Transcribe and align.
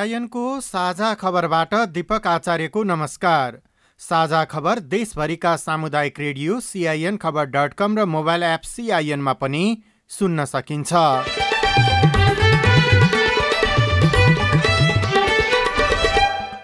सिआइएनको 0.00 0.60
साझा 0.60 1.12
खबरबाट 1.20 1.74
दीपक 1.94 2.26
आचार्यको 2.26 2.82
नमस्कार। 2.84 3.58
साझा 4.00 4.44
खबर 4.44 4.78
देशभरिका 4.88 5.54
सामुदायिक 5.56 6.20
radio 6.20 6.58
CIN 6.60 7.16
Khabar 7.16 7.46
dot 7.46 7.74
com 7.74 7.98
र 7.98 8.04
मोबाइल 8.06 8.42
एप 8.44 8.62
सिआइएनमा 8.64 9.32
पनि 9.34 9.62
सुन्न 10.10 10.44
सकिन्छ। 10.46 10.92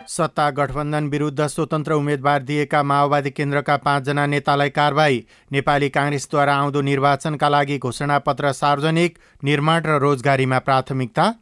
सत्ता 0.09 0.51
गठबन्धन 0.57 1.09
विरुद्ध 1.11 1.47
स्वतन्त्र 1.47 1.93
उम्मेद्वार 1.95 2.43
दिएका 2.43 2.83
माओवादी 2.83 3.31
केन्द्रका 3.33 3.77
पाँचजना 3.87 4.27
नेतालाई 4.27 4.71
कारवाही 4.73 5.25
नेपाली 5.53 5.89
काङ्ग्रेसद्वारा 5.93 6.55
आउँदो 6.57 6.81
निर्वाचनका 6.93 7.49
लागि 7.49 7.79
घोषणापत्र 7.79 8.53
सार्वजनिक 8.55 9.19
निर्माण 9.45 9.83
र 9.87 9.99
रोजगारीमा 10.01 10.59
प्राथमिकता 10.61 11.35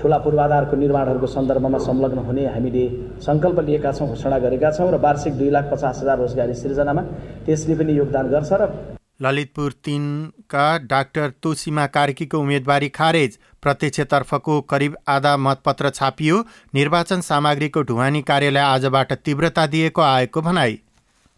ठुला 0.00 0.18
पूर्वाधारको 0.24 0.76
निर्माणहरूको 0.76 1.26
सन्दर्भमा 1.28 1.78
संलग्न 1.86 2.18
हुने 2.26 2.46
हामीले 2.48 2.84
सङ्कल्प 3.26 3.58
लिएका 3.66 3.92
छौँ 3.92 4.08
घोषणा 4.08 4.38
गरेका 4.44 4.70
छौँ 4.76 4.90
र 4.92 5.00
वार्षिक 5.00 5.34
दुई 5.38 5.50
लाख 5.50 5.64
पचास 5.72 6.00
हजार 6.02 6.18
रोजगारी 6.18 6.54
सिर्जनामा 6.60 7.02
त्यसले 7.46 7.74
पनि 7.74 7.98
योगदान 7.98 8.30
गर्छ 8.30 8.52
र 8.52 8.70
ललितपुर 9.22 9.72
तिनका 9.84 10.66
डाक्टर 10.86 11.30
तुलसीमा 11.42 11.86
कार्कीको 11.94 12.38
उम्मेदवारी 12.38 12.88
खारेज। 12.94 13.38
प्रत्यक्षतर्फको 13.62 14.60
करिब 14.70 14.96
आधा 15.08 15.36
मतपत्र 15.36 15.90
छापियो। 15.90 16.36
निर्वाचन 16.74 17.20
सामग्रीको 17.20 17.82
ढुवानी 17.88 18.22
कार्यालय 18.22 18.60
आजबाट 18.60 19.12
तीव्रता 19.24 19.66
दिएको 19.66 20.02
आएको 20.02 20.40
भनाई। 20.40 20.78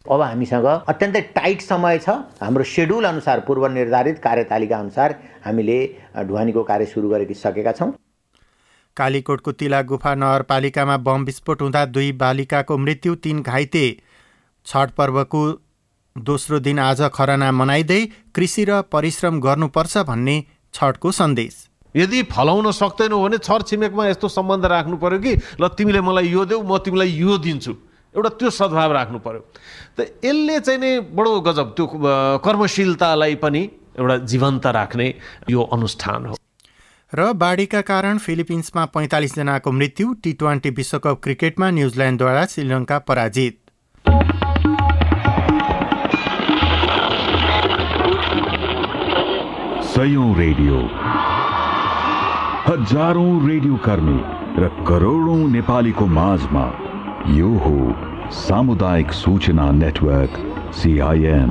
अब 0.06 0.20
हामीसँग 0.22 0.66
अत्यन्तै 0.66 1.20
टाइट 1.34 1.60
समय 1.62 1.98
छ। 1.98 2.20
हाम्रो 2.42 2.64
सेड्युल 2.66 3.04
अनुसार 3.06 3.40
पूर्व 3.48 3.66
निर्धारित 3.72 4.18
कार्यतालिका 4.18 4.78
अनुसार 4.78 5.16
हामीले 5.46 5.78
ढुवानीको 6.28 6.62
कार्य 6.64 6.86
सुरु 6.86 7.08
गरिसकेका 7.08 7.72
छौँ। 7.72 7.90
कालीकोटको 9.00 9.52
तिला 9.54 9.80
गुफा 9.88 10.14
नगरपालिकामा 10.16 10.96
बम 11.06 11.24
विस्फोट 11.24 11.62
हुँदा 11.62 11.84
दुई 11.86 12.12
बालिकाको 12.18 12.78
मृत्यु 12.78 13.14
तीन 13.24 13.42
घाइते। 13.42 13.84
छठ 14.66 14.90
पर्वको 14.92 15.42
दोस्रो 16.16 16.58
दिन 16.60 16.78
आज 16.80 17.00
खरना 17.14 17.50
मनाइँदै 17.54 18.00
कृषि 18.34 18.64
र 18.64 18.80
परिश्रम 18.92 19.40
गर्नुपर्छ 19.40 19.98
भन्ने 20.06 20.36
छठको 20.74 21.10
सन्देश। 21.12 21.54
यदि 21.94 22.22
फलाउन 22.30 22.70
सक्दैनौ 22.72 23.22
भने 23.22 23.38
छर 23.40 23.62
छिमेकमा 23.62 24.06
यस्तो 24.06 24.28
सम्बन्ध 24.30 24.64
राख्नु 24.66 24.96
पर्यो 24.96 25.18
कि 25.18 25.32
ल 25.60 25.68
तिमीले 25.74 26.00
मलाई 26.00 26.28
यो 26.28 26.44
देऊ 26.44 26.62
म 26.62 26.78
तिमीलाई 26.78 27.10
यो 27.14 27.38
दिन्छु। 27.38 27.72
एउटा 28.14 28.30
त्यो 28.38 28.50
सद्भाव 28.50 28.92
राख्नु 28.92 29.18
पर्यो। 29.18 29.42
त 29.96 29.98
यसले 30.24 30.58
चाहिँ 30.60 30.80
नै 30.80 30.90
बडो 31.14 31.40
गजब 31.40 31.74
त्यो 31.74 31.86
कर्मशीलतालाई 32.44 33.34
पनि 33.42 33.62
एउटा 33.98 34.16
जीवन्त 34.30 34.66
राख्ने 34.66 35.06
यो 35.50 35.60
अनुष्ठान 35.74 36.26
हो। 36.26 36.34
र 37.14 37.32
बाढीका 37.32 37.80
कारण 37.80 38.18
फिलिपिन्समा 38.18 38.84
पैँतालिसजनाको 38.84 39.72
मृत्यु 39.72 40.12
टी 40.14 40.32
ट्वेन्टी 40.32 40.70
विश्वकप 40.70 41.20
क्रिकेटमा 41.22 41.70
न्युजिल्यान्डद्वारा 41.70 42.44
श्रीलङ्का 42.46 42.98
पराजित। 42.98 43.56
रेडियो। 50.36 50.76
हजारौं 52.66 53.48
रेडियो 53.48 53.76
कर्मी 53.76 54.20
र 54.62 54.68
करोडौं 54.88 55.50
नेपालीको 55.50 56.06
माझमा 56.06 56.64
यो 57.28 57.48
हो 57.58 57.76
सामुदायिक 58.30 59.12
सूचना 59.12 59.70
नेटवर्क 59.72 60.38
सिआइएन 60.74 61.50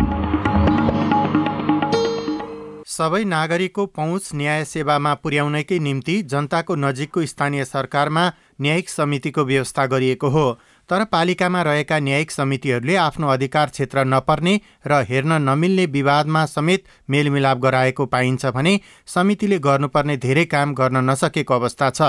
सबै 2.99 3.23
नागरिकको 3.25 3.85
पहुँच 3.95 4.29
न्याय 4.35 4.63
सेवामा 4.65 5.13
पुर्याउनकै 5.23 5.77
निम्ति 5.79 6.15
जनताको 6.31 6.75
नजिकको 6.77 7.25
स्थानीय 7.25 7.65
सरकारमा 7.65 8.23
न्यायिक 8.61 8.89
समितिको 8.89 9.43
व्यवस्था 9.45 9.85
गरिएको 9.85 10.29
हो। 10.29 10.47
तर 10.89 11.03
पालिकामा 11.05 11.61
रहेका 11.61 11.97
न्यायिक 11.99 12.31
समितिहरूले 12.31 12.95
आफ्नो 12.97 13.27
अधिकार 13.29 13.69
क्षेत्र 13.69 14.03
नपर्ने 14.05 14.55
र 14.87 14.99
हेर्न 15.09 15.33
नमिल्ने 15.41 15.85
विवादमा 15.95 16.45
समेत 16.47 16.83
मेलमिलाप 17.09 17.57
गराएको 17.57 18.05
पाइन्छ 18.05 18.45
भने 18.57 18.73
समितिले 19.07 19.59
गर्नुपर्ने 19.59 20.17
धेरै 20.17 20.45
काम 20.45 20.73
गर्न 20.73 21.03
नसकेको 21.09 21.53
अवस्था 21.53 21.89
छ। 21.91 22.01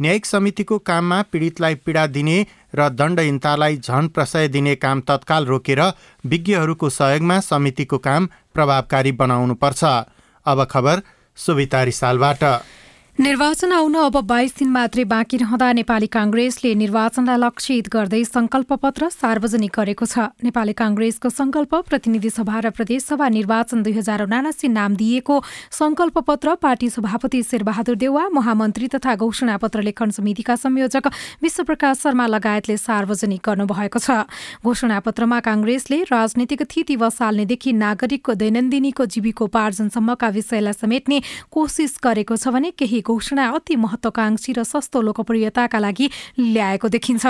न्यायिक 0.00 0.26
समितिको 0.26 0.78
काममा 0.88 1.20
पीडितलाई 1.32 1.74
पीडा 1.84 2.06
दिने 2.08 2.38
र 2.74 2.88
दण्डहीनतालाई 2.94 3.76
झन 3.78 4.08
प्रशय 4.14 4.48
दिने 4.48 4.74
काम 4.78 5.00
तत्काल 5.04 5.52
रोकेर 5.52 5.84
विज्ञहरूको 6.24 6.90
सहयोगमा 6.90 7.40
समितिको 7.42 7.98
काम 8.00 8.28
प्रभावकारी 8.54 9.12
बनाउनुपर्छ। 9.20 9.84
अब 10.46 10.64
खबर 10.70 11.02
सुविता 11.36 11.82
रिसालबाट 11.90 12.44
निर्वाचन 13.18 13.72
आउन 13.72 13.94
अब 13.94 14.16
बाइस 14.26 14.52
दिन 14.58 14.68
मात्रै 14.72 15.02
बाँकी 15.04 15.36
रहँदा 15.36 15.72
नेपाली 15.72 16.06
काङ्ग्रेसले 16.08 16.72
निर्वाचनलाई 16.74 17.36
लक्षित 17.38 17.88
गर्दै 17.92 18.22
संकल्प 18.24 18.72
पत्र 18.80 19.08
सार्वजनिक 19.12 19.72
गरेको 19.76 20.06
छ। 20.08 20.32
नेपाली 20.40 20.72
काङ्ग्रेसको 20.72 21.28
संकल्प 21.28 21.74
प्रतिनिधि 21.92 22.30
सभा 22.32 22.60
र 22.64 22.70
प्रदेशसभा 22.72 23.28
निर्वाचन 23.28 23.82
दुई 23.84 23.92
हजार 23.92 24.22
उनासी 24.24 24.68
नाम 24.68 24.96
दिएको 24.96 25.36
संकल्प 25.70 26.18
पत्र 26.24 26.54
पार्टी 26.56 26.88
सभापति 26.88 27.42
शेरबहादुर 27.44 27.96
देउवा 28.00 28.24
महामन्त्री 28.32 28.88
तथा 28.96 29.14
घोषणा 29.20 29.56
पत्र 29.60 29.82
लेखन 29.84 30.10
समितिका 30.16 30.56
संयोजक 30.56 31.12
विश्वप्रकाश 31.44 32.00
शर्मा 32.00 32.26
लगायतले 32.32 32.76
सार्वजनिक 32.78 33.44
गर्नुभएको 33.44 33.98
छ। 34.00 34.24
घोषणा 34.64 35.00
पत्रमा 35.04 35.40
काङ्ग्रेसले 35.44 36.00
राजनीतिक 36.08 36.64
थिति 36.64 36.96
बसाल्नेदेखि 36.96 37.72
नागरिकको 37.76 38.32
दैनन्दिनीको 38.40 39.06
जीविकोपार्जनसम्मका 39.12 40.28
विषयलाई 40.32 40.80
समेट्ने 40.80 41.22
कोसिस 41.52 42.00
गरेको 42.00 42.40
छ 42.40 42.56
भने 42.56 42.72
केही 42.72 43.00
घोषणा 43.02 43.48
अति 43.50 43.76
महत्वाकांक्षी 43.76 44.52
र 44.52 44.62
सस्तो 44.62 45.02
लोकप्रियताका 45.02 45.78
लागि 45.78 46.06
ल्याएको 46.38 46.88
देखिन्छ। 46.88 47.26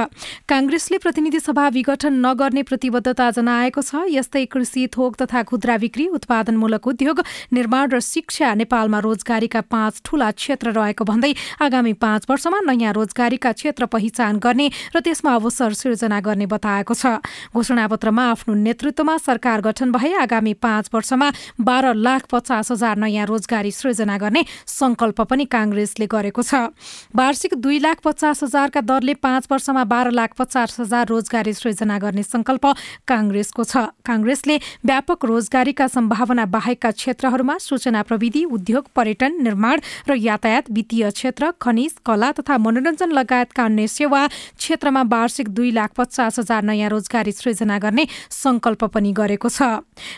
काङ्ग्रेसले 0.49 0.99
प्रतिनिधि 0.99 1.41
सभा 1.41 1.69
विघटन 1.69 2.13
नगर्ने 2.27 2.63
प्रतिबद्धता 2.63 3.31
जनाएको 3.33 3.83
छ। 3.83 4.05
यस्तै 4.13 4.45
कृषि 4.53 4.87
थोक 4.93 5.17
तथा 5.23 5.43
खुद्रा 5.43 5.77
बिक्री 5.79 6.07
उत्पादनमूलक 6.13 6.87
उद्योग 6.87 7.21
निर्माण 7.53 7.91
र 7.91 8.01
शिक्षा 8.03 8.55
नेपालमा 8.55 8.99
रोजगारीका 9.01 9.61
पाँच 9.67 10.01
ठूला 10.05 10.31
क्षेत्र 10.33 10.71
रहेको 10.73 11.05
भन्दै 11.05 11.33
आगामी 11.61 11.93
पाँच 11.97 12.27
वर्षमा 12.31 12.61
नयाँ 12.69 12.93
रोजगारीका 12.93 13.53
क्षेत्र 13.53 13.87
पहिचान 13.89 14.39
गर्ने 14.39 14.69
र 14.97 15.01
त्यसमा 15.01 15.35
अवसर 15.35 15.73
सिर्जना 15.73 16.21
गर्ने 16.21 16.47
बताएको 16.47 16.95
छ। 16.95 17.19
घोषणापत्रमा 17.55 18.25
आफ्नो 18.31 18.55
नेतृत्वमा 18.55 19.17
सरकार 19.19 19.61
गठन 19.63 19.93
भए 19.93 20.13
आगामी 20.23 20.55
पाँच 20.55 20.91
वर्षमा 20.95 21.29
बाह्र 21.61 21.95
लाख 21.97 22.27
पचास 22.31 22.71
हजार 22.73 22.97
नयाँ 22.97 23.27
रोजगारी 23.27 23.71
सृजना 23.71 24.17
गर्ने 24.19 24.45
संकल्प 24.67 25.21
पनि 25.31 25.45
काङ्ग्रेसले 25.63 26.07
गरेको 26.11 26.43
छ। 26.43 26.75
वार्षिक 27.15 27.55
दुई 27.63 27.79
लाख 27.79 28.03
पचास 28.03 28.43
हजारका 28.43 28.81
दरले 28.83 29.15
पाँच 29.23 29.47
वर्षमा 29.51 29.85
बाह्र 29.87 30.11
लाख 30.11 30.35
पचास 30.35 30.81
हजार 30.81 31.07
रोजगारी 31.09 31.53
सृजना 31.55 31.99
गर्ने 32.03 32.23
संकल्प 32.25 32.67
काङ्ग्रेसको 33.07 33.63
छ। 33.63 33.95
काङ्ग्रेसले 34.03 34.57
व्यापक 34.83 35.25
रोजगारीका 35.25 35.87
सम्भावना 35.87 36.45
बाहेकका 36.51 36.91
क्षेत्रहरूमा 36.91 37.57
सूचना 37.61 38.03
प्रविधि 38.03 38.45
उद्योग 38.51 38.85
पर्यटन 38.97 39.33
निर्माण 39.43 39.77
र 40.09 40.17
यातायात 40.19 40.71
वित्तीय 40.73 41.11
क्षेत्र 41.13 41.51
खनिज 41.61 41.93
कला 42.03 42.31
तथा 42.33 42.59
मनोरञ्जन 42.59 43.13
लगायतका 43.13 43.65
अन्य 43.65 43.87
सेवा 43.87 44.27
क्षेत्रमा 44.59 45.03
वार्षिक 45.07 45.49
दुई 45.55 45.71
लाख 45.71 45.91
पचास 45.97 46.39
हजार 46.39 46.63
नयाँ 46.65 46.91
रोजगारी 46.91 47.33
सृजना 47.33 47.79
गर्ने 47.79 48.07
संकल्प 48.31 48.85
पनि 48.91 49.13
गरेको 49.13 49.49
छ। 49.49 49.63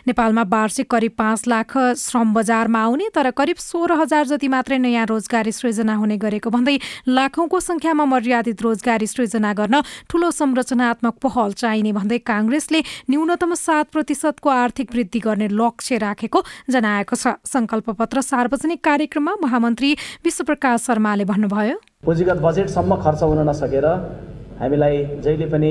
नेपालमा 0.06 0.42
वार्षिक 0.48 0.90
करिब 0.90 1.12
पाँच 1.18 1.40
लाख 1.48 1.76
श्रम 1.98 2.34
बजारमा 2.34 2.80
आउने 2.80 3.08
तर 3.14 3.30
करिब 3.34 3.56
सोह्र 3.58 3.92
हजार 4.00 4.24
जति 4.26 4.48
मात्रै 4.48 4.78
नयाँ 4.78 5.04
रोजगारी 5.04 5.32
सृजना 5.52 5.94
हुने 5.94 6.16
गरेको 6.16 6.50
भन्दै 6.50 6.76
लाखौंको 7.08 7.60
संख्यामा 7.60 8.04
मर्यादित 8.04 8.62
रोजगारी 8.62 9.06
सृजना 9.06 9.52
गर्न 9.54 9.80
ठूलो 10.10 10.30
संरचनात्मक 10.30 11.14
पहल 11.22 11.52
चाहिने 11.54 11.92
भन्दै 11.92 12.18
काङ्ग्रेसले 12.24 12.80
न्यूनतम 13.10 13.54
सात 13.56 13.90
प्रतिशतको 13.92 14.50
आर्थिक 14.50 14.94
वृद्धि 14.94 15.20
गर्ने 15.20 15.48
लक्ष्य 15.52 15.98
राखेको 15.98 16.42
जनाएको 16.70 17.16
छ। 17.16 17.34
संकल्प 17.46 17.90
पत्र 17.98 18.20
सार्वजनिक 18.22 18.84
कार्यक्रममा 18.84 19.34
महामन्त्री 19.42 19.90
विश्वप्रकाश 20.24 20.80
शर्माले 20.86 21.24
भन्नुभयो। 21.24 21.76
पुँजीगत 22.04 22.38
बजेटसम्म 22.44 22.96
खर्च 23.02 23.22
हुन 23.22 23.48
नसकेर 23.48 23.86
हामीलाई 24.54 24.96
जहिले 25.24 25.46
पनि 25.50 25.70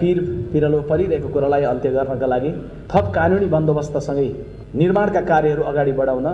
पिर 0.00 0.20
पिरलो 0.52 0.80
परिरहेको 0.88 1.28
कुरालाई 1.28 1.62
अन्त्य 1.70 1.90
गर्नका 1.90 2.26
लागि 2.26 2.50
थप 2.88 3.12
कानुनी 3.14 3.46
बन्दोबस्तसँगै 3.46 4.28
निर्माणका 4.76 5.20
कार्यहरू 5.28 5.62
अगाडि 5.62 5.92
बढाउन 5.92 6.26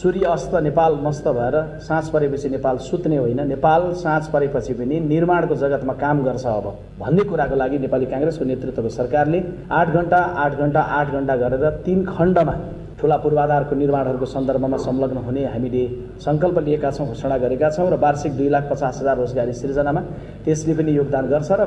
सूर्य 0.00 0.26
अस्त 0.30 0.54
नेपाल 0.62 0.94
मस्त 1.02 1.28
भएर 1.28 1.54
साँझ 1.82 2.08
परेपछि 2.10 2.48
नेपाल 2.48 2.76
सुत्ने 2.78 3.16
होइन। 3.16 3.40
नेपाल 3.48 3.92
साँझ 4.02 4.26
परेपछि 4.32 4.74
पनि 4.74 5.00
निर्माणको 5.02 5.54
जगतमा 5.54 5.92
काम 6.02 6.22
गर्छ 6.24 6.44
अब। 6.46 6.66
भन्ने 7.00 7.22
कुराको 7.30 7.56
लागि 7.56 7.78
नेपाली 7.78 8.06
काङ्ग्रेसको 8.06 8.44
नेतृत्वको 8.44 8.88
सरकारले 8.98 9.42
आठ 9.70 9.88
घन्टा 9.90 10.18
आठ 10.44 10.52
घन्टा 10.56 10.80
आठ 10.98 11.10
घन्टा 11.12 11.36
गरेर 11.42 11.64
तिन 11.86 12.04
खण्डमा 12.06 12.54
ठुला 13.00 13.16
पूर्वाधारको 13.24 13.74
निर्माणहरूको 13.74 14.26
सन्दर्भमा 14.26 14.76
संलग्न 14.86 15.18
हुने 15.26 15.44
हामीले 15.46 15.84
सङ्कल्प 16.22 16.58
लिएका 16.66 16.90
छौँ 16.92 17.06
घोषणा 17.08 17.36
गरेका 17.38 17.70
छौँ 17.70 17.90
र 17.90 17.98
वार्षिक 17.98 18.32
दुई 18.36 18.48
लाख 18.48 18.70
पचास 18.70 19.00
हजार 19.00 19.16
रोजगारी 19.16 19.52
सिर्जनामा 19.54 20.00
त्यसले 20.44 20.74
पनि 20.78 20.96
योगदान 20.96 21.28
गर्छ 21.28 21.50
र 21.52 21.66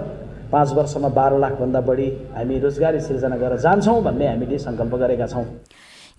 पाँच 0.51 0.73
वर्षमा 0.73 1.09
बाह्र 1.19 1.37
लाखभन्दा 1.39 1.81
बढी 1.87 2.07
हामी 2.35 2.59
रोजगारी 2.59 2.99
सिर्जना 3.01 3.37
गरेर 3.37 3.59
जान्छौँ 3.59 4.01
भन्ने 4.03 4.27
हामीले 4.27 4.57
सङ्कल्प 4.59 4.95
गरेका 5.03 5.27
छौँ। 5.27 5.45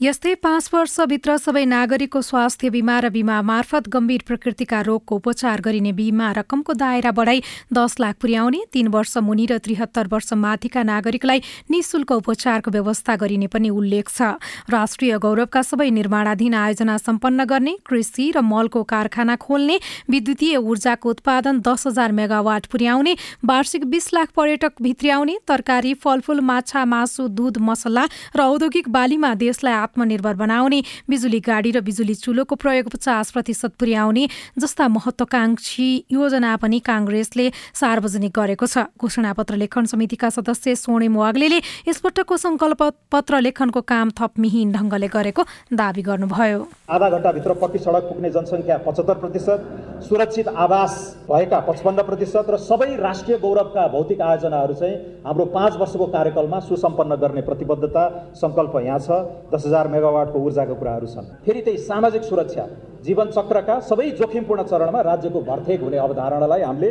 यस्तै 0.02 0.32
पाँच 0.42 0.68
वर्षभित्र 0.72 1.34
सबै 1.38 1.64
नागरिकको 1.70 2.20
स्वास्थ्य 2.20 2.68
बिमा 2.74 2.94
र 3.00 3.08
बिमा 3.14 3.34
मार्फत 3.46 3.88
गम्भीर 3.88 4.22
प्रकृतिका 4.28 4.80
रोगको 4.86 5.16
उपचार 5.16 5.60
गरिने 5.62 5.92
बिमा 5.94 6.30
रकमको 6.38 6.72
दायरा 6.74 7.10
बढाई 7.18 7.42
दस 7.70 7.94
लाख 8.00 8.16
पुर्याउने 8.18 8.62
तीन 8.72 8.88
वर्ष 8.94 9.16
मुनि 9.22 9.46
र 9.46 9.58
त्रिहत्तर 9.62 10.08
वर्ष 10.12 10.32
माथिका 10.44 10.82
नागरिकलाई 10.82 11.42
निशुल्क 11.70 12.12
उपचारको 12.14 12.70
व्यवस्था 12.70 13.16
गरिने 13.16 13.46
पनि 13.52 13.70
उल्लेख 13.70 14.08
छ। 14.08 14.32
राष्ट्रिय 14.74 15.18
गौरवका 15.22 15.62
सबै 15.62 15.88
निर्माणाधीन 15.92 16.54
आयोजना 16.62 16.98
सम्पन्न 16.98 17.46
गर्ने 17.54 17.76
कृषि 17.86 18.26
र 18.34 18.42
मलको 18.42 18.82
कारखाना 18.94 19.38
खोल्ने 19.46 19.78
विद्युतीय 20.10 20.56
ऊर्जाको 20.56 21.14
उत्पादन 21.14 21.62
दस 21.62 21.86
हजार 21.86 22.16
मेगावाट 22.18 22.66
पुर्याउने 22.74 23.14
वार्षिक 23.52 23.86
बीस 23.94 24.10
लाख 24.14 24.34
पर्यटक 24.34 24.82
भित्र्याउने 24.82 25.38
तरकारी 25.46 25.94
फलफूल 26.02 26.44
माछा 26.50 26.84
मासु 26.96 27.28
दूध 27.38 27.64
मसला 27.70 28.06
र 28.36 28.50
औद्योगिक 28.50 28.92
बालीमा 28.98 29.34
देशलाई 29.46 29.90
आत्मनिर्भर 29.92 30.34
बनाउने 30.34 30.80
बिजुली 31.04 31.40
गाडी 31.44 31.70
र 31.70 31.80
बिजुली 31.84 32.14
चुलोको 32.16 32.56
प्रयोग 32.56 32.88
पचास 32.88 33.30
प्रतिशत 33.30 33.72
पुर्याउने 33.76 34.24
जस्ता 34.56 34.88
महत्वाकांक्षी 34.88 35.88
योजना 36.08 36.56
पनि 36.56 36.78
काङ्ग्रेसले 36.80 37.46
सार्वजनिक 37.76 38.32
गरेको 38.32 38.66
छ। 38.66 38.88
घोषणापत्र 38.96 39.54
लेखन 39.60 39.84
समितिका 39.84 40.28
सदस्य 40.32 40.74
सोणेम 40.74 41.16
वाग्ले 41.20 41.60
यसपटकको 41.84 42.36
संकल्प 42.36 42.82
पत्र 43.12 43.40
लेखनको 43.44 43.80
काम 43.84 44.16
थप 44.16 44.40
मिहिन 44.40 44.72
ढङ्गले 44.72 45.08
गरेको 45.12 45.42
दावी 45.70 46.02
गर्नुभयो। 46.08 46.60
आधा 46.88 47.08
घण्टाभित्र 47.12 47.52
पक्की 47.60 47.78
सडक 47.84 48.08
पुग्ने 48.08 48.30
जनसङ्ख्या 48.32 48.76
पचहत्तर 48.88 49.16
प्रतिशत 49.20 49.60
सुरक्षित 50.08 50.48
आवास 50.48 50.92
भएका 51.28 51.58
पचपन्न 51.68 52.02
प्रतिशत 52.08 52.46
र 52.48 52.56
सबै 52.56 52.96
राष्ट्रिय 52.96 53.36
गौरवका 53.44 53.86
भौतिक 53.92 54.20
आयोजनाहरू 54.22 54.74
चाहिँ 54.80 54.96
हाम्रो 55.26 55.44
पाँच 55.52 55.76
वर्षको 55.76 56.06
कार्यकालमा 56.16 56.58
सुसम्पन्न 56.62 57.20
गर्ने 57.22 57.42
प्रतिबद्धता 57.42 58.04
सङ्कल्प 58.40 58.74
यहाँ 58.82 58.98
छ। 58.98 59.10
दस 59.52 59.66
हजार 59.72 59.88
मेगावाटको 59.88 60.38
ऊर्जाका 60.38 60.74
कुराहरू 60.76 61.06
छन्। 61.08 61.26
फेरि 61.44 61.60
त्यही 61.64 61.78
सामाजिक 61.88 62.22
सुरक्षा 62.22 62.64
जीवन 63.04 63.26
चक्रका 63.32 63.74
सबै 63.88 64.10
जोखिमपूर्ण 64.20 64.62
चरणमा 64.70 65.00
राज्यको 65.00 65.40
भर्थेक 65.48 65.80
हुने 65.82 65.98
अवधारणालाई 65.98 66.62
हामीले 66.62 66.90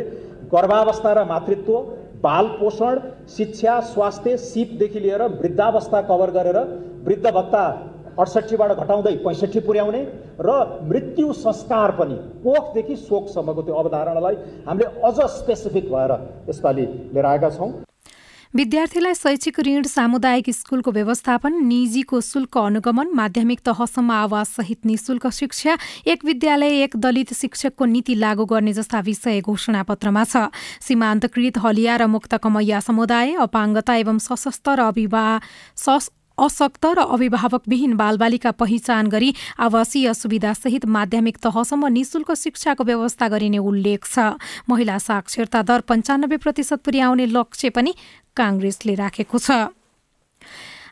गर्भावस्था 0.52 1.12
र 1.12 1.24
मातृत्व 1.24 1.72
बाल 2.22 2.46
पोषण 2.58 2.98
शिक्षा 3.36 3.78
स्वास्थ्य 3.92 4.36
सिपदेखि 4.40 5.00
लिएर 5.00 5.22
वृद्धावस्था 5.38 6.00
कभर 6.10 6.30
गरेर 6.36 6.58
वृद्ध 7.06 7.26
भत्ता 7.28 7.64
अडसट्ठीबाट 8.18 8.70
घटाउँदै 8.72 9.14
पैँसठी 9.24 9.60
पुर्याउने 9.68 10.02
र 10.40 10.50
मृत्यु 10.90 11.32
संस्कार 11.38 11.90
पनि 12.00 12.16
कोखदेखि 12.44 12.96
शोकसम्मको 12.98 13.62
त्यो 13.62 13.74
अवधारणालाई 13.74 14.36
हामीले 14.68 14.90
अझ 15.08 15.18
स्पेसिफिक 15.38 15.90
भएर 15.92 16.12
यसपालि 16.50 16.86
लिएर 17.14 17.26
आएका 17.26 17.50
छौँ। 17.56 17.70
विद्यार्थीलाई 18.54 19.14
शैक्षिक 19.14 19.58
ऋण 19.66 19.82
सामुदायिक 19.88 20.50
स्कुलको 20.52 20.92
व्यवस्थापन 20.92 21.54
निजीको 21.66 22.20
शुल्क 22.20 22.58
अनुगमन 22.58 23.10
माध्यमिक 23.16 23.60
तहसम्म 23.64 24.10
आवाससहित 24.12 24.84
निशुल्क 24.86 25.26
शिक्षा 25.32 25.76
एक 26.06 26.24
विद्यालय 26.24 26.82
एक 26.82 26.96
दलित 27.00 27.32
शिक्षकको 27.32 27.84
नीति 27.84 28.14
लागू 28.20 28.44
गर्ने 28.44 28.72
जस्ता 28.72 29.00
विषय 29.08 29.40
घोषणापत्रमा 29.40 30.24
छ। 30.24 30.52
सीमान्तकृत 30.84 31.58
हलिया 31.64 31.96
र 31.96 32.06
मुक्त 32.12 32.34
कमैया 32.44 32.80
समुदाय 32.84 33.34
अपाङ्गता 33.40 33.94
एवं 33.96 34.18
सशस्त्र 34.20 34.80
अभिवाह 34.84 35.38
अशक्त 36.42 36.84
र 36.98 37.02
अभिभावकविहीन 37.08 37.94
बालबालिका 37.96 38.50
पहिचान 38.50 39.06
गरी 39.08 39.34
आवासीय 39.58 40.12
सुविधासहित 40.12 40.86
माध्यमिक 40.86 41.36
तहसम्म 41.38 41.86
निशुल्क 41.88 42.32
शिक्षाको 42.34 42.84
व्यवस्था 42.84 43.28
गरिने 43.28 43.58
उल्लेख 43.58 44.04
छ। 44.04 44.34
महिला 44.68 44.98
साक्षरता 44.98 45.62
दर 45.62 45.80
पञ्चानब्बे 45.86 46.36
प्रतिशत 46.36 46.82
पुर्याउने 46.84 47.26
लक्ष्य 47.26 47.70
पनि 47.70 47.94
काङ्ग्रेसले 48.36 48.94
राखेको 48.94 49.38
छ। 49.38 49.50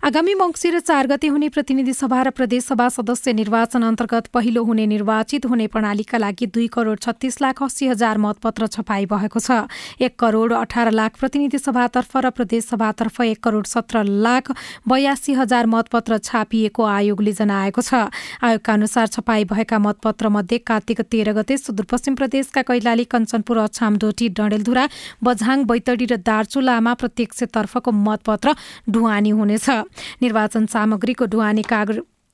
आगामी 0.03 0.35
मङ्सिर 0.35 0.79
चार 0.81 1.07
गते 1.07 1.27
हुने 1.29 1.49
प्रतिनिधि 1.53 1.93
सभा 1.93 2.21
र 2.23 2.31
प्रदेशसभा 2.33 2.89
सदस्य 2.89 3.33
निर्वाचन 3.33 3.83
अन्तर्गत 3.85 4.27
पहिलो 4.33 4.63
हुने 4.65 4.87
निर्वाचित 4.87 5.47
हुने 5.47 5.67
प्रणालीका 5.69 6.19
लागि 6.19 6.47
दुई 6.49 6.67
करोड 6.73 6.99
छत्तीस 6.99 7.37
लाख 7.43 7.63
अस्सी 7.63 7.87
हजार 7.87 8.19
मतपत्र 8.19 8.67
छपाई 8.69 9.05
भएको 9.07 9.41
छ। 9.41 9.69
एक 10.01 10.17
करोड 10.17 10.53
अठार 10.55 10.91
लाख 10.91 11.19
प्रतिनिधि 11.21 11.59
सभातर्फ 11.61 12.17
र 12.17 12.31
प्रदेशसभातर्फ 12.33 13.21
एक 13.21 13.43
करोड 13.45 13.67
सत्र 13.67 14.03
लाख 14.25 14.51
बयासी 14.89 15.33
हजार 15.37 15.67
मतपत्र 15.69 16.19
छापिएको 16.21 16.85
आयोगले 16.87 17.33
जनाएको 17.37 17.83
छ। 17.83 18.09
आयोगका 18.41 18.73
अनुसार 18.73 19.07
छपाई 19.11 19.45
भएका 19.53 19.79
मतपत्र 19.81 20.29
मध्ये 20.31 20.59
कार्तिक 20.65 21.01
तेह्र 21.13 21.37
गते 21.37 21.57
सुदूरपश्चिम 21.59 22.15
प्रदेशका 22.17 22.63
कैलाली 22.73 23.05
कञ्चनपुर 23.13 23.59
अछाम 23.69 24.01
डोटी 24.01 24.33
डडेलधुरा 24.33 24.89
बझाङ 25.21 25.69
बैतडी 25.69 26.07
र 26.07 26.17
दार्चुलामा 26.25 26.95
प्रत्यक्षतर्फको 26.97 27.93
मतपत्र 28.01 28.57
ढुवानी 28.89 29.37
हुनेछ। 29.37 29.90
निर्वाचन 30.23 30.67
सामग्रीको 30.67 31.27
ढुवानी 31.27 31.63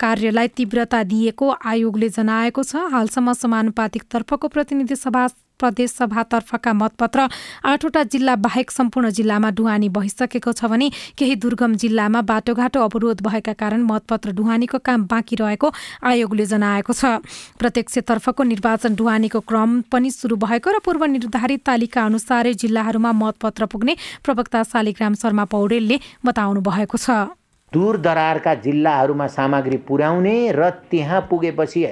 कार्यलाई 0.00 0.49
तीव्रता 0.49 1.03
दिएको 1.03 1.47
आयोगले 1.64 2.08
जनाएको 2.11 2.62
छ। 2.62 2.76
हालसम्म 2.93 3.32
समानुपातिक 3.35 4.03
तर्फको 4.12 4.49
प्रतिनिधि 4.49 4.97
सभा 4.97 5.26
प्रदेश 5.56 5.91
सभातर्फका 5.91 6.73
मतपत्र 6.73 7.29
आठवटा 7.64 8.03
जिल्ला 8.05 8.35
बाहेक 8.37 8.70
सम्पूर्ण 8.70 9.11
जिल्लामा 9.11 9.50
ढुवानी 9.56 9.88
भइसकेको 9.88 10.53
छ 10.53 10.69
भने 10.69 10.91
केही 11.17 11.35
दुर्गम 11.41 11.75
जिल्लामा 11.81 12.20
बाटोघाटो 12.23 12.81
अवरोध 12.85 13.23
भएका 13.25 13.53
कारण 13.56 13.82
मतपत्र 13.88 14.32
ढुवानीको 14.37 14.79
काम 14.85 15.06
बाँकी 15.08 15.37
रहेको 15.37 15.73
आयोगले 16.05 16.47
जनाएको 16.47 16.93
छ। 16.93 17.25
प्रत्यक्षतर्फको 17.56 18.43
निर्वाचन 18.44 18.94
ढुवानीको 18.94 19.41
क्रम 19.49 19.81
पनि 19.88 20.11
सुरु 20.11 20.37
भएको 20.37 20.76
र 20.76 20.79
पूर्व 20.85 21.05
निर्धारित 21.08 21.64
तालिका 21.64 22.05
अनुसारै 22.05 22.53
जिल्लाहरूमा 22.55 23.12
मतपत्र 23.17 23.67
पुग्ने 23.73 23.97
प्रवक्ता 24.20 24.62
शालिग्राम 24.69 25.14
शर्मा 25.17 25.44
पौडेलले 25.49 26.00
बताउनु 26.20 26.61
भएको 26.61 27.00
छ। 27.00 27.32
दूर 27.72 27.96
दरारका 27.96 28.54
जिल्लाहरूमा 28.60 29.26
सामग्री 29.28 29.76
पुर्याउने 29.88 30.34
र 30.52 30.68
त्यहाँ 30.90 31.20
पुगेपछि 31.30 31.86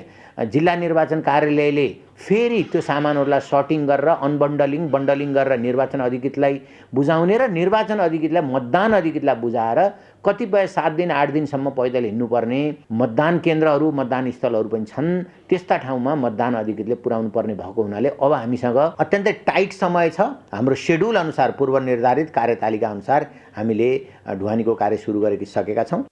जिल्ला 0.47 0.75
निर्वाचन 0.77 1.21
कार्यालयले 1.21 1.87
फेरि 2.19 2.63
त्यो 2.73 2.81
सामानहरूलाई 2.81 3.41
सर्टिङ 3.43 3.87
गरेर 3.87 4.09
अनबन्डलिङ 4.09 4.89
बन्डलिङ 4.91 5.33
गरेर 5.35 5.59
निर्वाचन 5.59 6.01
अधिकृतलाई 6.01 6.61
बुझाउने 6.95 7.39
र 7.39 7.49
निर्वाचन 7.51 7.99
अधिकृतलाई 8.01 8.43
मतदान 8.47 8.93
अधिकृतलाई 8.93 9.37
बुझाएर 9.37 9.81
कतिपय 10.27 10.67
सात 10.67 10.93
दिन 10.93 11.11
आठ 11.13 11.31
दिनसम्म 11.33 11.71
पैदल 11.77 12.05
हिँड्नुपर्ने 12.05 12.61
मतदान 12.93 13.39
केन्द्रहरू 13.45 13.91
मतदान 13.93 14.31
स्थलहरू 14.31 14.69
पनि 14.69 14.85
छन्। 14.87 15.23
त्यस्ता 15.49 15.77
ठाउँमा 15.85 16.15
मतदान 16.15 16.55
अधिकृतले 16.55 16.95
पुर्याउनु 17.05 17.31
पर्ने 17.31 17.55
भएको 17.55 17.83
हुनाले 17.83 18.09
अब 18.09 18.33
हामीसँग 18.33 18.79
अत्यन्तै 18.99 19.33
टाइट 19.45 19.73
समय 19.75 20.11
छ। 20.11 20.21
हाम्रो 20.53 20.75
सेड्युल 20.77 21.17
अनुसार 21.17 21.51
पूर्व 21.59 21.79
निर्धारित 21.85 22.31
कार्यतालिका 22.35 22.89
अनुसार 22.91 23.31
हामीले 23.57 23.91
ढुवानीको 24.39 24.75
कार्य 24.75 24.97
सुरु 24.97 25.21
गरिसकेका 25.21 25.85
छौँ। 25.85 26.03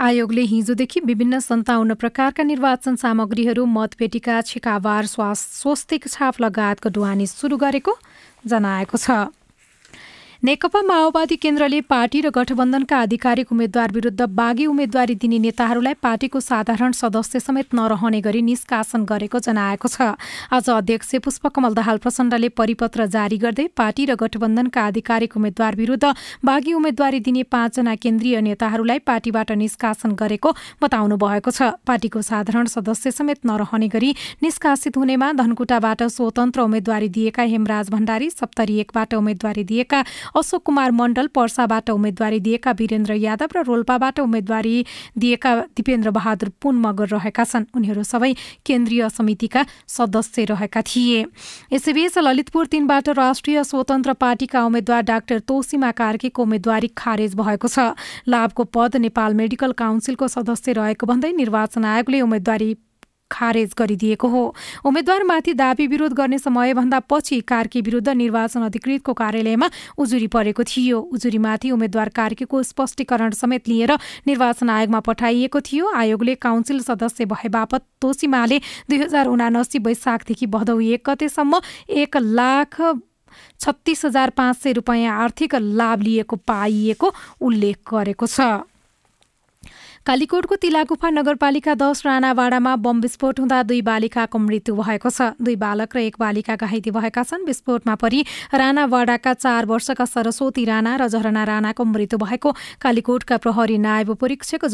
आयोगले 0.00 0.42
हिजोदेखि 0.50 1.00
विभिन्न 1.00 1.38
सन्ताउन्न 1.40 1.94
प्रकारका 1.94 2.42
निर्वाचन 2.42 2.94
सामग्रीहरू 2.96 3.64
मतपेटिका 3.68 4.40
छिकावार 4.42 5.06
स्वस्तिक 5.06 6.08
छाप 6.08 6.40
लगायतको 6.40 6.88
ढुवानी 6.88 7.26
सुरु 7.28 7.56
गरेको 7.56 7.92
जनाएको 8.44 8.96
छ। 8.96 9.10
नेकपा 10.42 10.80
माओवादी 10.82 11.36
केन्द्रले 11.36 11.80
पार्टी 11.84 12.20
र 12.20 12.28
गठबन्धनका 12.32 12.96
आधिकारिक 12.98 13.50
उम्मेद्वार 13.52 13.92
विरुद्ध 13.92 14.22
बाघी 14.32 14.66
उम्मेद्वारी 14.66 15.14
दिने 15.14 15.38
नेताहरूलाई 15.38 15.94
पार्टीको 16.00 16.40
साधारण 16.40 16.92
सदस्य 16.96 17.40
समेत 17.40 17.74
नरहने 17.76 18.20
गरी 18.24 18.40
निष्कासन 18.42 19.04
गरेको 19.04 19.38
जनाएको 19.38 19.88
छ। 19.90 20.16
आज 20.50 20.70
अध्यक्ष 20.70 21.14
पुष्पकमल 21.20 21.74
दाहाल 21.76 21.98
प्रचण्डले 22.00 22.48
परिपत्र 22.56 23.06
जारी 23.06 23.36
गर्दै 23.36 23.66
पार्टी 23.76 24.04
र 24.06 24.14
गठबन्धनका 24.16 24.80
आधिकारिक 24.82 25.36
उम्मेद्वार 25.36 25.76
विरुद्ध 25.76 26.08
बाघी 26.40 26.72
उम्मेद्वारी 26.72 27.20
दिने 27.20 27.42
पाँचजना 27.44 27.94
केन्द्रीय 28.00 28.40
नेताहरूलाई 28.40 28.98
पार्टीबाट 29.04 29.52
निष्कासन 29.60 30.16
गरेको 30.16 30.54
बताउनु 30.80 31.20
भएको 31.20 31.50
छ। 31.50 31.76
पार्टीको 31.84 32.22
साधारण 32.22 32.72
सदस्य 32.72 33.10
समेत 33.12 33.44
नरहने 33.44 33.88
गरी 33.92 34.14
निष्कासित 34.40 34.96
हुनेमा 34.96 35.30
धनकुटाबाट 35.36 36.02
स्वतन्त्र 36.08 36.60
उम्मेद्वारी 36.62 37.08
दिएका 37.10 37.42
हेमराज 37.52 37.90
भण्डारी 37.90 38.30
सप्तरी 38.32 38.80
एकबाट 38.80 39.14
उम्मेद्वारी 39.20 39.68
दिएका 39.68 40.02
अशोक 40.36 40.62
कुमार 40.62 40.90
मण्डल 40.90 41.26
पर्साबाट 41.34 41.90
उम्मेद्वारी 41.90 42.40
दिएका 42.40 42.70
वीरेन्द्र 42.72 43.14
यादव 43.14 43.48
र 43.56 43.62
रोल्पाबाट 43.64 44.20
उम्मेद्वारी 44.20 44.84
दिएका 45.18 45.54
दिपेन्द्र 45.76 46.10
बहादुर 46.10 46.50
पुन 46.62 46.78
मगर 46.80 47.08
रहेका 47.10 47.44
छन्। 47.44 47.64
उनीहरू 47.76 48.02
सबै 48.04 48.32
केन्द्रीय 48.66 49.08
समितिका 49.10 49.64
सदस्य 49.88 50.44
रहेका 50.44 50.82
थिए। 50.82 51.24
यसैबीच 51.72 52.18
ललितपुर 52.18 52.66
तीनबाट 52.66 53.08
राष्ट्रिय 53.16 53.64
स्वतन्त्र 53.64 54.12
पार्टीका 54.16 54.64
उम्मेद्वार 54.64 55.02
डाक्टर 55.04 55.38
तोसिमा 55.48 55.90
कार्कीको 55.92 56.42
उम्मेद्वारी 56.42 56.88
खारेज 56.96 57.34
भएको 57.34 57.68
छ। 57.68 57.94
लाभको 58.28 58.64
पद 58.64 58.96
नेपाल 58.96 59.34
मेडिकल 59.34 59.72
काउन्सिलको 59.74 60.28
सदस्य 60.28 60.72
रहेको 60.72 61.06
भन्दै 61.06 61.32
निर्वाचन 61.32 61.84
आयोगले 61.84 62.20
उम्मेद्वारी 62.20 62.70
खारेज 63.30 63.74
गरिदिएको 63.78 64.28
हो। 64.28 64.42
उम्मेद्वारमाथि 64.84 65.54
दावी 65.54 65.86
विरोध 65.86 66.12
गर्ने 66.12 66.38
समयभन्दा 66.38 67.00
पछि 67.00 67.40
कार्की 67.42 67.80
विरुद्ध 67.80 68.08
निर्वाचन 68.10 68.62
अधिकृतको 68.62 69.12
कार्यालयमा 69.14 69.70
उजुरी 69.98 70.26
परेको 70.28 70.64
थियो। 70.64 70.98
उजुरीमाथि 71.12 71.70
उम्मेद्वार 71.70 72.08
कार्कीको 72.10 72.62
स्पष्टीकरण 72.62 73.30
समेत 73.32 73.68
लिएर 73.68 73.92
निर्वाचन 74.26 74.70
आयोगमा 74.70 75.00
पठाइएको 75.00 75.60
थियो। 75.62 75.92
आयोगले 75.96 76.34
काउन्सिल 76.40 76.80
सदस्य 76.82 77.24
भए 77.26 77.48
बापत 77.48 77.82
तोसिमाले 78.00 78.58
दुई 78.90 78.98
हजार 78.98 79.26
उनासी 79.28 79.78
वैशाखदेखि 79.80 80.46
भदौ 80.48 80.78
एक 80.80 81.08
गतेसम्म 81.08 81.60
एक 81.90 82.16
लाख 82.16 82.80
छत्तिस 83.60 84.04
हजार 84.04 84.30
पाँच 84.30 84.56
सय 84.56 84.72
रुपियाँ 84.72 85.18
आर्थिक 85.22 85.54
लाभ 85.54 86.02
लिएको 86.02 86.36
पाइएको 86.36 87.12
उल्लेख 87.40 87.78
गरेको 87.86 88.26
छ। 88.26 88.40
कालीकोटको 90.06 90.56
तिलागुफा 90.56 91.08
नगरपालिका 91.10 91.74
दश 91.76 92.00
राणावाडामा 92.06 92.74
बम 92.80 93.00
विस्फोट 93.00 93.40
हुँदा 93.40 93.62
दुई 93.62 93.80
बालिकाको 93.84 94.38
मृत्यु 94.40 94.74
भएको 94.74 95.10
छ। 95.10 95.36
दुई 95.36 95.56
बालक 95.60 95.96
र 95.96 95.98
एक 96.00 96.16
बालिका 96.16 96.56
घाइते 96.56 96.90
भएका 96.90 97.22
छन्। 97.22 97.44
विस्फोटमा 97.44 97.94
परि 98.00 98.24
राणावाडाका 98.48 99.32
चार 99.36 99.68
वर्षका 99.68 100.04
सरस्वती 100.08 100.64
राणा 100.64 100.96
र 100.96 101.08
झरना 101.12 101.44
राणाको 101.44 101.84
मृत्यु 101.84 102.18
भएको 102.18 102.50
कालीकोटका 102.80 103.36
प्रहरी 103.44 103.78
नायब 103.78 104.16
परीक्षक 104.16 104.64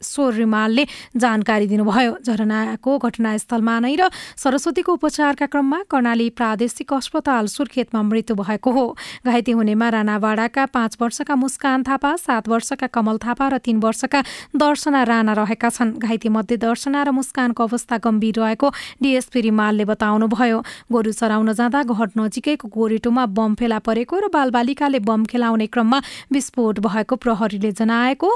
जयेश्वर 0.00 0.32
रिमालले 0.34 0.84
जानकारी 1.14 1.66
दिनुभयो। 1.68 2.16
झरनाको 2.24 2.98
घटनास्थलमा 2.98 3.76
नै 3.80 3.94
र 4.00 4.08
सरस्वतीको 4.32 4.92
उपचारका 4.96 5.46
क्रममा 5.52 5.78
कर्णाली 5.92 6.28
प्रादेशिक 6.32 6.92
अस्पताल 6.92 7.46
सुर्खेतमा 7.46 8.00
मृत्यु 8.00 8.34
भएको 8.34 8.70
हो। 8.72 8.96
घाइते 9.28 9.52
हुनेमा 9.52 9.88
राणावाडाका 9.92 10.64
पाँच 10.72 10.96
वर्षका 11.00 11.34
मुस्कान 11.36 11.82
थापा 11.84 12.16
सात 12.16 12.48
वर्षका 12.48 12.86
कमल 12.88 13.16
थापा 13.20 13.48
र 13.48 13.58
तीन 13.60 13.76
वर्षका 13.76 14.20
दर्शना 14.56 15.02
राणा 15.04 15.32
रहेका 15.36 15.68
छन्। 15.68 15.92
घाइते 16.00 16.28
मध्ये 16.32 16.56
दर्शना 16.56 17.02
र 17.04 17.10
मुस्कानको 17.12 17.60
अवस्था 17.60 17.96
गम्भीर 18.00 18.40
रहेको 18.40 18.68
डिएसपी 19.02 19.40
रिमालले 19.40 19.84
बताउनुभयो। 19.84 20.58
गोरु 20.88 21.12
चराउन 21.12 21.52
जाँदा 21.52 21.82
घर 21.84 22.08
नजिकैको 22.16 22.68
गोरेटोमा 22.72 23.26
बम 23.36 23.54
फेला 23.54 23.78
परेको 23.84 24.16
र 24.16 24.24
बालबालिकाले 24.32 24.98
बम 25.04 25.24
खेलाउने 25.28 25.66
क्रममा 25.68 25.98
विस्फोट 26.32 26.80
भएको 26.80 27.16
प्रहरीले 27.20 27.72
जनाएको 27.76 28.28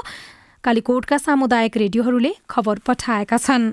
कालीकोटका 0.65 1.17
सामुदायिक 1.17 1.77
रेडियोहरूले 1.77 2.31
खबर 2.49 2.79
पठाएका 2.87 3.37
छन्। 3.37 3.65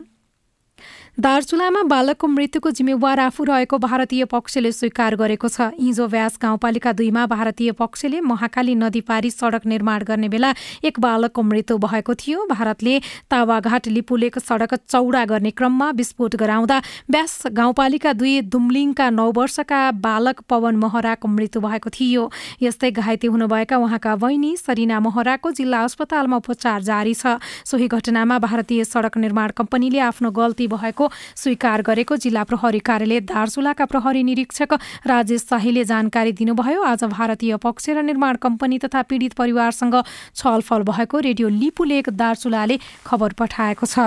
दार्चुलामा 1.19 1.83
बालकको 1.85 2.27
मृत्युको 2.27 2.71
जिम्मेवार 2.73 3.21
आफू 3.21 3.45
रहेको 3.45 3.79
भारतीय 3.79 4.25
पक्षले 4.25 4.71
स्वीकार 4.73 5.15
गरेको 5.15 5.49
छ। 5.49 5.69
हिजो 5.77 6.07
व्यास 6.09 6.39
गाउँपालिका 6.41 6.93
दुईमा 6.93 7.27
भारतीय 7.29 7.73
पक्षले 7.73 8.21
महाकाली 8.23 8.75
नदी 8.75 9.01
पारी 9.03 9.31
सडक 9.31 9.67
निर्माण 9.67 10.03
गर्ने 10.03 10.29
बेला 10.29 10.53
एक 10.83 11.01
बालकको 11.01 11.43
मृत्यु 11.43 11.77
भएको 11.79 12.15
थियो। 12.17 12.47
भारतले 12.49 12.99
तावाघाट 13.29 13.89
लिपुलेक 13.89 14.39
सडक 14.41 14.75
चौडा 14.89 15.25
गर्ने 15.27 15.51
क्रममा 15.53 15.91
विस्फोट 15.93 16.37
गराउँदा 16.37 16.79
व्यास 17.07 17.37
गाउँपालिका 17.53 18.13
दुई 18.15 18.41
दुम्लिङका 18.49 19.11
नौ 19.13 19.29
वर्षका 19.37 19.83
बालक 20.01 20.41
पवन 20.49 20.77
महराको 20.81 21.29
मृत्यु 21.29 21.61
भएको 21.61 21.91
थियो। 21.93 22.25
यस्तै 22.63 22.91
घाइते 22.91 23.27
हुनुभएका 23.29 23.77
उहाँका 23.79 24.17
बहिनी 24.17 24.57
सरिना 24.57 25.01
महराको 25.03 25.53
जिल्ला 25.53 25.85
अस्पतालमा 25.85 26.37
उपचार 26.41 26.83
जारी 26.83 27.15
छ। 27.15 27.37
सोही 27.69 27.89
घटनामा 27.91 28.39
भारतीय 28.41 28.85
सडक 28.87 29.17
निर्माण 29.19 29.51
कम्पनीले 29.55 30.01
आफ्नो 30.09 30.31
गल्ती 30.33 30.67
भएको 30.73 31.02
स्वीकार 31.37 31.83
गरेको 31.83 32.17
जिल्ला 32.19 32.45
प्रहरी 32.45 32.79
कार्यालय 32.81 33.21
दार्चुलाका 33.23 33.85
प्रहरी 33.85 34.23
निरीक्षक 34.23 34.79
राजेश 35.07 35.47
शाहीले 35.51 35.85
जानकारी 35.85 36.33
दिनुभयो। 36.35 36.83
आज 36.85 37.05
भारतीय 37.11 37.57
पक्ष 37.59 37.89
र 37.91 38.03
निर्माण 38.03 38.37
कम्पनी 38.39 38.79
तथा 38.79 39.03
पीडित 39.05 39.33
परिवारसँग 39.35 40.03
छलफल 40.35 40.83
भएको 40.85 41.19
रेडियो 41.21 41.49
लिपुलेक 41.51 42.09
दार्चुलाले 42.15 42.79
खबर 43.07 43.33
पठाएको 43.35 43.87
छ। 43.87 43.99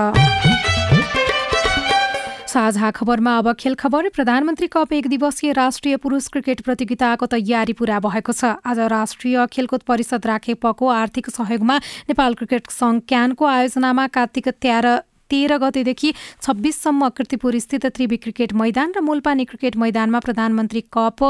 साझा 2.47 2.89
खबरमा 2.91 3.37
अब 3.37 3.51
खेल 3.53 3.73
खबर। 3.75 4.07
प्रधानमन्त्री 4.15 4.67
कप 4.71 4.93
एक 4.93 5.07
दिवसीय 5.09 5.51
राष्ट्रिय 5.53 5.97
पुरुष 5.97 6.27
क्रिकेट 6.31 6.61
प्रतियोगिताको 6.61 7.25
तयारी 7.27 7.73
पूरा 7.73 7.99
भएको 7.99 8.31
छ। 8.31 8.55
आज 8.63 8.79
राष्ट्रिय 8.87 9.45
खेलकुद 9.51 9.81
परिषद 9.83 10.25
राखेपको 10.25 10.87
आर्थिक 10.87 11.29
सहयोगमा 11.29 11.77
नेपाल 12.07 12.33
क्रिकेट 12.33 12.71
सङ्घ 12.71 13.01
क्यानको 13.03 13.45
आयोजनामा 13.45 14.07
कार्तिक 14.07 14.47
तेह्र 14.63 14.87
तेह्र 15.29 15.57
गतेदेखि 15.57 16.13
छब्बिससम्म 16.41 17.09
किर्तिपुर 17.11 17.57
स्थित 17.59 17.85
त्रिवी 17.87 18.17
क्रिकेट 18.17 18.53
मैदान 18.53 18.93
र 18.97 19.01
मुलपानी 19.01 19.45
क्रिकेट 19.45 19.75
मैदानमा 19.75 20.19
प्रधानमन्त्री 20.19 20.81
कप 20.93 21.23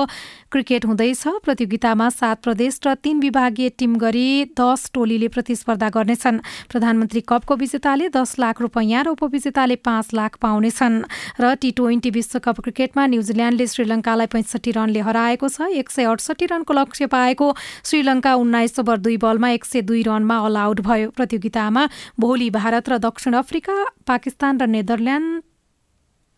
क्रिकेट 0.51 0.85
हुँदैछ। 0.85 1.23
प्रतियोगितामा 1.45 2.09
सात 2.11 2.41
प्रदेश 2.43 2.79
र 2.85 2.93
तीन 2.97 3.19
विभागीय 3.19 3.69
टिम 3.77 3.95
गरी 3.97 4.55
दस 4.59 4.89
टोलीले 4.93 5.27
प्रतिस्पर्धा 5.27 5.89
गर्नेछन्। 5.89 6.39
प्रधानमन्त्री 6.71 7.21
कपको 7.23 7.55
विजेताले 7.55 8.09
दस 8.09 8.35
लाख 8.39 8.61
रुपियाँ 8.61 9.03
र 9.03 9.07
उपविजेताले 9.15 9.75
पाँच 9.81 10.13
लाख 10.13 10.37
पाउनेछन् 10.41 11.01
र 11.39 11.53
टी 11.55 11.71
ट्वेन्टी 11.71 12.09
विश्वकप 12.11 12.59
क्रिकेटमा 12.61 13.05
न्युजिल्यान्डले 13.07 13.67
श्रीलङ्कालाई 13.67 14.27
पैँसठी 14.27 14.71
रनले 14.71 14.99
हराएको 14.99 15.47
छ। 15.47 15.71
एक 15.71 15.89
सय 15.89 16.03
अडसठी 16.05 16.45
रनको 16.45 16.73
लक्ष्य 16.73 17.05
पाएको 17.07 17.47
श्रीलङ्का 17.85 18.33
उन्नाइस 18.35 18.79
ओभर 18.79 18.97
दुई 18.99 19.17
बलमा 19.17 19.49
एक 19.55 19.65
सय 19.65 19.81
दुई 19.81 20.03
रनमा 20.03 20.37
अल 20.45 20.57
आउट 20.57 20.81
भयो। 20.81 21.09
प्रतियोगितामा 21.15 21.87
भोलि 22.19 22.49
भारत 22.49 22.89
र 22.89 22.97
दक्षिण 22.99 23.33
अफ्रिका 23.35 23.84
पाकिस्तान 24.07 24.53
र 24.61 24.63
नेदरल्यान्ड 24.67 25.41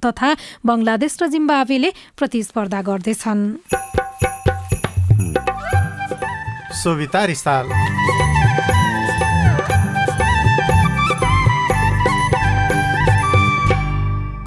तथा 0.05 0.29
बङ्गलादेश 0.65 1.13
र 1.21 1.27
जिम्बावेले 1.33 1.89
प्रतिस्पर्धा 2.17 2.81
गर्दैछन्। 2.81 3.41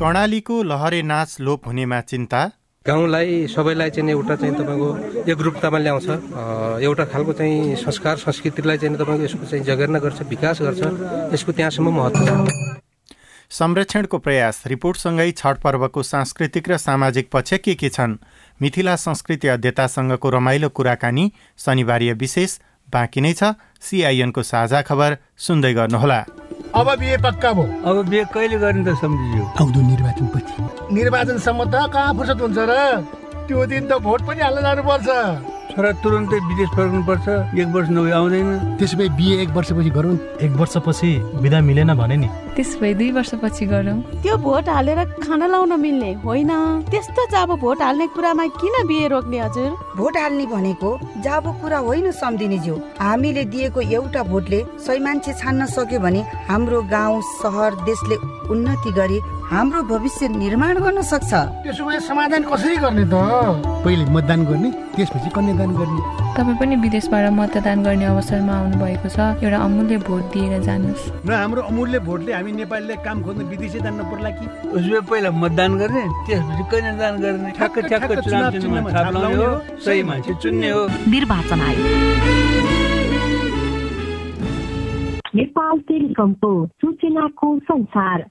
कर्णालीको 0.01 0.57
लहरे 0.63 1.01
नाच 1.03 1.31
लोप 1.41 1.67
हुनेमा 1.67 2.01
चिन्ता? 2.01 2.41
गाउँलाई 2.87 3.47
सबैलाई 3.53 3.91
चाहिँ 3.91 4.11
एउटा 4.11 4.35
चाहिँ 4.41 4.55
तपाईँको 4.57 4.89
एकरूपतामा 5.29 5.79
ल्याउँछ। 5.79 6.09
एउटा 6.81 7.05
खालको 7.13 7.33
चाहिँ 7.37 7.77
संस्कार 7.77 8.17
संस्कृतिलाई 8.25 8.77
चाहिँ 8.81 8.97
तपाईँको 8.97 9.25
यसको 9.25 9.45
चाहिँ 9.45 9.65
जगेर्ना 9.69 9.99
गर्छ 10.01 10.23
विकास 10.33 10.57
गर्छ 10.65 10.83
यसको 11.37 11.53
त्यहाँसम्म 11.53 11.89
महत्त्व 11.93 12.25
छ। 12.25 12.90
संरक्षणको 13.51 14.19
प्रयास 14.19 14.63
रिपोर्टसँगै 14.67 15.31
छठ 15.31 15.59
पर्वको 15.59 16.03
सांस्कृतिक 16.03 16.69
र 16.71 16.77
सामाजिक 16.79 17.31
पक्ष 17.33 17.55
के 17.65 17.75
के 17.75 17.89
छन्? 17.89 18.15
मिथिला 18.63 18.95
संस्कृति 18.97 19.49
अध्यतासँगको 19.49 20.31
रमाइलो 20.31 20.69
कुराकानी 20.69 21.25
शनिबारीय 21.59 22.13
विशेष 22.15 22.59
बाँकी 22.89 23.21
नै 23.21 23.33
छ। 23.35 23.59
सिआइएनको 23.83 24.43
साझा 24.43 24.83
खबर 24.87 25.17
सुन्दै 25.35 25.73
गर्नुहोला। 25.75 26.21
अब 26.79 26.89
बिहे 26.99 27.17
पक्का 27.19 27.53
भयो। 27.53 27.67
अब 27.83 28.07
बिहे 28.07 28.25
कहिले 28.31 28.59
गर्ने 28.63 28.85
त 28.87 28.95
सम्झियो। 29.03 29.45
आउँदो 29.59 29.81
निर्वाचन 29.83 30.27
पछि। 30.31 30.95
निर्वाचनसम्म 30.95 31.61
त 31.75 31.91
कहाँ 31.91 32.15
फुर्सद 32.15 32.41
हुन्छ 32.41 32.59
र? 32.71 32.73
त्यो 33.51 33.67
दिन 33.67 33.83
त 33.91 33.99
भोट 33.99 34.21
पनि 34.31 34.41
हाल्न 34.47 34.63
जानुपर्छ। 34.63 35.09
छोरा 35.71 35.91
तुरन्तै 36.03 36.39
विदेश 36.51 36.69
फर्कनुपर्छ 36.75 37.27
एक 37.55 37.69
वर्ष 37.75 37.89
नभए 37.95 38.11
आउँदैन। 38.11 38.77
त्यसो 38.79 38.97
भए 38.99 39.09
बिहे 39.19 39.35
एक 39.43 39.51
वर्षपछि 39.57 39.91
गरौँ। 39.91 40.15
एक 40.43 40.53
वर्षपछि 40.61 41.11
बिदा 41.43 41.61
मिलेन 41.63 41.95
भने 41.95 42.17
नि। 42.17 42.29
त्यस 42.57 42.71
भए 42.81 42.93
दुई 42.95 43.11
वर्षपछि 43.15 43.67
गरौँ। 43.67 43.99
त्यो 44.23 44.37
भोट 44.37 44.69
हालेर 44.69 45.01
खाना 45.23 45.47
लाउन 45.47 45.73
मिल्ने 45.81 46.13
होइन। 46.27 46.51
त्यस्तो 46.91 47.23
जाबो 47.31 47.57
भोट 47.63 47.83
हाल्ने 47.83 48.07
कुरामा 48.15 48.47
किन 48.59 48.75
बिहे 48.89 49.07
रोक्ने 49.09 49.39
हजुर? 49.39 49.71
भोट 49.97 50.17
हाल्ने 50.17 50.47
भनेको 50.47 50.91
जाबो 51.23 51.51
कुरा 51.63 51.79
होइन 51.87 52.11
सम्झिने 52.19 52.59
ज्यू। 52.59 52.75
हामीले 52.99 53.45
दिएको 53.55 53.81
एउटा 53.81 54.23
भोटले 54.27 54.61
सही 54.87 54.99
मान्छे 54.99 55.33
छान्न 55.39 55.67
सक्यो 55.71 56.01
भने 56.01 56.21
हाम्रो 56.51 56.83
गाउँ 56.91 57.23
सहर 57.39 57.75
देशले 57.87 58.17
उन्नति 58.51 58.91
गरी 58.93 59.19
हाम्रो 59.51 59.83
भविष्य 59.83 60.29
निर्माण 60.31 60.79
गर्न 60.79 61.03
सक्छ। 61.03 61.31
त्यसो 61.67 61.83
भए 61.83 61.99
समाधान 62.07 62.43
कसरी 62.47 62.77
गर्ने 62.87 63.05
त? 63.11 63.15
पहिले 63.83 64.05
मतदान 64.15 64.41
गर्ने 64.47 64.71
त्यसपछि 64.95 65.31
कन्यादान 65.35 65.71
गर्ने। 65.75 66.01
तपाईँ 66.39 66.59
पनि 66.61 66.75
विदेशबाट 66.79 67.25
मतदान 67.35 67.83
गर्ने 67.83 68.05
अवसरमा 68.15 68.55
आउनु 68.55 68.77
भएको 68.79 69.09
छ। 69.11 69.19
एउटा 69.43 69.59
अमूल्य 69.59 69.97
भोट 70.07 70.23
दिएर 70.31 70.63
जानुहोस्। 70.63 71.27
र 71.27 71.33
हाम्रो 71.35 71.63
अमूल्य 71.67 71.99
भोटले 71.99 72.31
हामी 72.31 72.53
नेपालीले 72.63 72.95
काम 73.03 73.17
खोज्न 73.27 73.41
विदेशी 73.51 73.79
जान्न 73.83 74.01
पर्ला 74.07 74.31
कि? 74.39 74.47
उसले 74.71 75.01
पहिला 75.11 75.31
मतदान 75.35 75.73
गर्ने 75.83 76.03
त्यसपछि 76.31 76.65
कन्यादान 76.71 77.15
गर्ने। 77.19 77.51
ठ्याक्क 77.59 77.79
ठ्याक्क 77.91 78.13
चुनाव 78.23 78.55
छाप 78.95 79.15
लाउने 79.19 79.35
हो। 79.35 79.51
सही 79.83 80.03
मान्छे 80.07 80.33
चुन्ने 80.43 80.71
हो। 80.71 80.83
निर्वाचन 81.11 81.61
आयोग। 81.67 81.83
नेपाल 85.35 85.75
टेलिकमको 85.91 86.51
सूचनाको 86.79 87.49
संसार। 87.67 88.31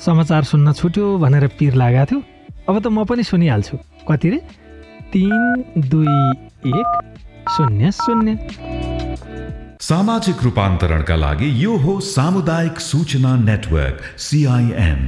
समाचार 0.00 0.44
सुन्न 0.44 0.72
छुट्यो 0.72 1.06
भनेर 1.18 1.46
पिर 1.58 1.74
लागेको 1.74 2.04
थियो। 2.10 2.18
अब 2.68 2.76
त 2.80 2.86
म 2.88 3.04
पनि 3.04 3.22
सुनिहाल्छु। 3.22 3.76
कति 4.08 4.28
रे? 4.30 4.38
तिन 5.12 5.82
दुई 5.92 6.16
एक 6.72 6.88
शून्य 7.50 7.90
शून्य। 7.92 8.36
सामाजिक 9.80 10.42
रूपान्तरणका 10.44 11.16
लागि 11.16 11.48
यो 11.64 11.76
हो 11.76 12.00
सामुदायिक 12.00 12.80
सूचना 12.80 13.36
नेटवर्क 13.44 14.00
सिआइएन 14.18 15.00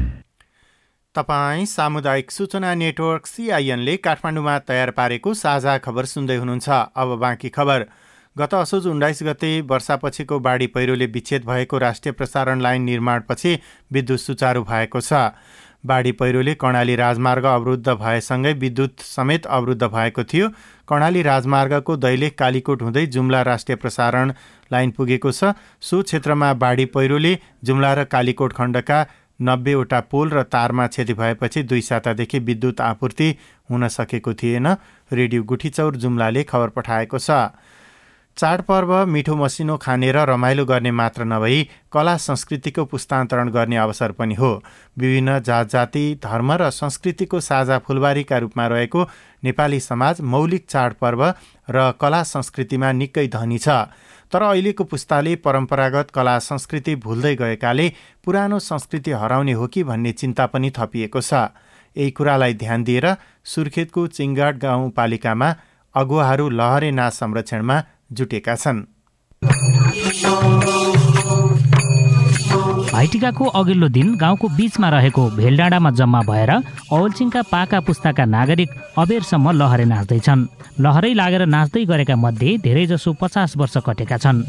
तपाईँ 1.15 1.65
सामुदायिक 1.67 2.31
सूचना 2.31 2.75
नेटवर्क 2.75 3.27
सिआइएनले 3.27 3.97
काठमाडौँमा 3.97 4.59
तयार 4.69 4.91
पारेको 4.97 5.35
साझा 5.35 5.77
खबर 5.79 6.05
सुन्दै 6.05 6.37
हुनुहुन्छ। 6.37 6.69
अब 6.69 7.09
बाँकी 7.21 7.49
खबर। 7.49 7.81
गत 8.37 8.55
असोज 8.55 8.87
उन्नाइस 8.87 9.23
गते 9.23 9.49
वर्षापछिको 9.71 10.39
बाढी 10.41 10.67
पहिरोले 10.67 11.07
विच्छेद 11.07 11.45
भएको 11.47 11.79
राष्ट्रिय 11.79 12.13
प्रसारण 12.13 12.61
लाइन 12.61 12.83
निर्माणपछि 12.83 13.59
विद्युत 13.93 14.21
सुचारू 14.21 14.63
भएको 14.65 15.01
छ। 15.01 15.13
बाढी 15.85 16.13
पहिरोले 16.13 16.55
कर्णाली 16.55 16.95
राजमार्ग 16.97 17.45
अवरुद्ध 17.45 17.89
भएसँगै 17.91 18.53
विद्युत 18.55 19.01
समेत 19.03 19.47
अवरुद्ध 19.47 19.83
भएको 19.85 20.25
थियो। 20.25 20.49
कर्णाली 20.89 21.23
राजमार्गको 21.23 21.97
दैलेख 21.99 22.35
कालीकोट 22.39 22.83
हुँदै 22.83 23.05
जुम्ला 23.09 23.43
राष्ट्रिय 23.43 23.77
प्रसारण 23.77 24.33
लाइन 24.71 24.91
पुगेको 24.97 25.33
छ। 25.33 25.53
सो 25.83 26.03
क्षेत्रमा 26.03 26.53
बाढी 26.57 26.85
पहिरोले 26.89 27.39
जुम्ला 27.65 27.93
र 27.95 28.05
कालीकोट 28.07 28.53
खण्डका 28.55 29.05
नब्बेवटा 29.41 30.01
पोल 30.09 30.31
र 30.31 30.43
तारमा 30.49 30.87
क्षति 30.87 31.15
भएपछि 31.15 31.63
दुई 31.65 31.81
सातादेखि 31.83 32.39
विद्युत 32.41 32.81
आपूर्ति 32.81 33.29
हुन 33.71 33.89
सकेको 33.91 34.35
थिएन। 34.35 34.67
रेडियो 35.13 35.43
गुठीचौर 35.45 35.97
जुम्लाले 35.97 36.45
खबर 36.45 36.69
पठाएको 36.71 37.19
छ। 37.19 37.31
चाडपर्व 38.37 38.93
मिठो 39.07 39.35
मसिनो 39.37 39.77
खाने 39.77 40.11
र 40.13 40.25
रमाइलो 40.27 40.65
गर्ने 40.65 40.91
मात्र 40.91 41.25
नभई 41.25 41.69
कला 41.93 42.17
संस्कृतिको 42.19 42.85
पुस्तान्तरण 42.85 43.49
गर्ने 43.51 43.77
अवसर 43.77 44.13
पनि 44.13 44.35
हो। 44.35 44.53
विभिन्न 44.99 45.39
जात 45.41 45.71
जाति 45.71 46.05
धर्म 46.25 46.53
र 46.53 46.71
संस्कृतिको 46.73 47.41
साझा 47.41 47.79
फुलबारीका 47.79 48.39
रूपमा 48.39 48.67
रहेको 48.67 49.05
नेपाली 49.45 49.81
समाज 49.81 50.21
मौलिक 50.25 50.67
चाडपर्व 50.69 51.25
र 51.71 51.91
कला 52.01 52.23
संस्कृतिमा 52.25 52.93
निकै 52.93 53.27
धनी 53.29 53.59
छ। 53.59 53.69
तर 54.33 54.43
अहिलेको 54.43 54.85
पुस्ताले 54.85 55.37
परम्परागत 55.39 56.11
कला 56.11 56.39
संस्कृति 56.41 56.95
भुल्दै 56.97 57.35
गएकाले 57.37 57.93
पुरानो 58.25 58.59
संस्कृति 58.61 59.11
हराउने 59.13 59.53
हो 59.53 59.67
कि 59.67 59.85
भन्ने 59.85 60.13
चिन्ता 60.15 60.47
पनि 60.47 60.71
थपिएको 60.79 61.21
छ। 61.21 61.33
यही 61.97 62.11
कुरालाई 62.11 62.55
ध्यान 62.57 62.85
दिएर 62.85 63.07
सुर्खेतको 63.45 64.07
चिङ्गाड 64.09 64.59
गाउँपालिकामा 64.59 65.55
अगुवाहरू 65.95 66.49
लहरे 66.51 66.91
नाच 66.91 67.13
संरक्षणमा 67.13 67.83
जुटेका 68.13 68.55
छन्। 68.57 68.85
भाइटिकाको 72.93 73.45
अघिल्लो 73.59 73.89
दिन 73.89 74.15
गाउँको 74.17 74.49
बीचमा 74.57 74.89
रहेको 74.89 75.23
भेलडाँडामा 75.37 75.91
जम्मा 75.91 76.21
भएर 76.29 76.51
औलचिङका 76.93 77.43
पाका 77.53 77.81
पुस्ताका 77.81 78.25
नागरिक 78.25 78.71
अबेरसम्म 78.99 79.51
लहरे 79.51 79.85
नाच्दैछन्। 79.85 80.47
लहरै 80.81 81.13
लागेर 81.15 81.43
नाच्दै 81.47 81.85
गरेका 81.85 82.17
मध्ये 82.17 82.57
धेरैजसो 82.65 83.13
पचास 83.21 83.57
वर्ष 83.57 83.77
कटेका 83.87 84.17
छन्। 84.19 84.45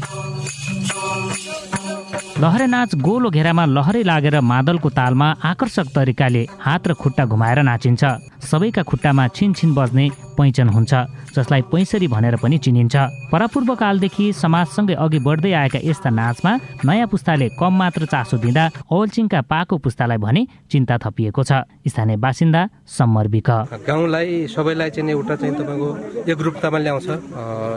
लहरे 2.42 2.66
नाच 2.66 2.94
गोलो 3.00 3.30
घेरामा 3.30 3.64
लहरै 3.66 4.02
लागेर 4.02 4.40
मादलको 4.42 4.88
तालमा 4.90 5.28
आकर्षक 5.50 5.86
तरिकाले 5.94 6.42
हात 6.60 6.88
र 6.88 6.94
खुट्टा 6.94 7.24
घुमाएर 7.24 7.58
नाचिन्छ। 7.62 8.02
सबैका 8.44 8.82
खुट्टामा 8.82 9.24
छिनछिन 9.28 9.74
बज्ने 9.74 10.06
पहिचान 10.36 10.68
हुन्छ 10.68 10.92
जसलाई 11.34 11.62
पैसरी 11.72 12.06
भनेर 12.08 12.36
पनि 12.42 12.58
चिनिन्छ। 12.58 12.94
परापूर्व 13.32 13.74
कालदेखि 13.74 14.32
समाजसँगै 14.32 14.94
अघि 14.94 15.18
बढ्दै 15.18 15.52
आएका 15.52 15.78
यस्ता 15.82 16.10
नाचमा 16.10 16.52
नयाँ 16.84 17.06
पुस्ताले 17.08 17.48
कम 17.58 17.72
मात्र 17.74 18.06
चासो 18.06 18.36
दिँदा 18.38 18.64
औलचिङका 18.90 19.40
पाको 19.50 19.74
पुस्तालाई 19.78 20.18
भने 20.18 20.42
चिन्ता 20.70 20.94
थपिएको 21.02 21.42
छ। 21.42 21.52
स्थानीय 21.86 22.16
बासिन्दा 22.16 22.62
सम्मर 22.86 23.26
विक। 23.28 23.50
गाउँलाई 23.86 24.46
सबैलाई 24.48 24.90
चाहिँ 24.90 25.10
एउटा 25.10 25.34
चाहिँ 25.36 25.54
तपाईँको 25.54 25.88
एकरूपतामा 26.30 26.78
ल्याउँछ। 26.78 27.08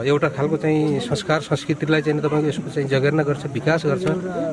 एउटा 0.06 0.28
खालको 0.36 0.56
चाहिँ 0.56 1.00
संस्कार 1.02 1.40
संस्कृतिलाई 1.50 2.02
चाहिँ 2.02 2.20
तपाईँको 2.20 2.48
यसको 2.48 2.68
चाहिँ 2.70 2.88
जगेर्ना 2.88 3.22
गर्छ 3.22 3.44
विकास 3.52 3.86
गर्छ। 3.86 4.06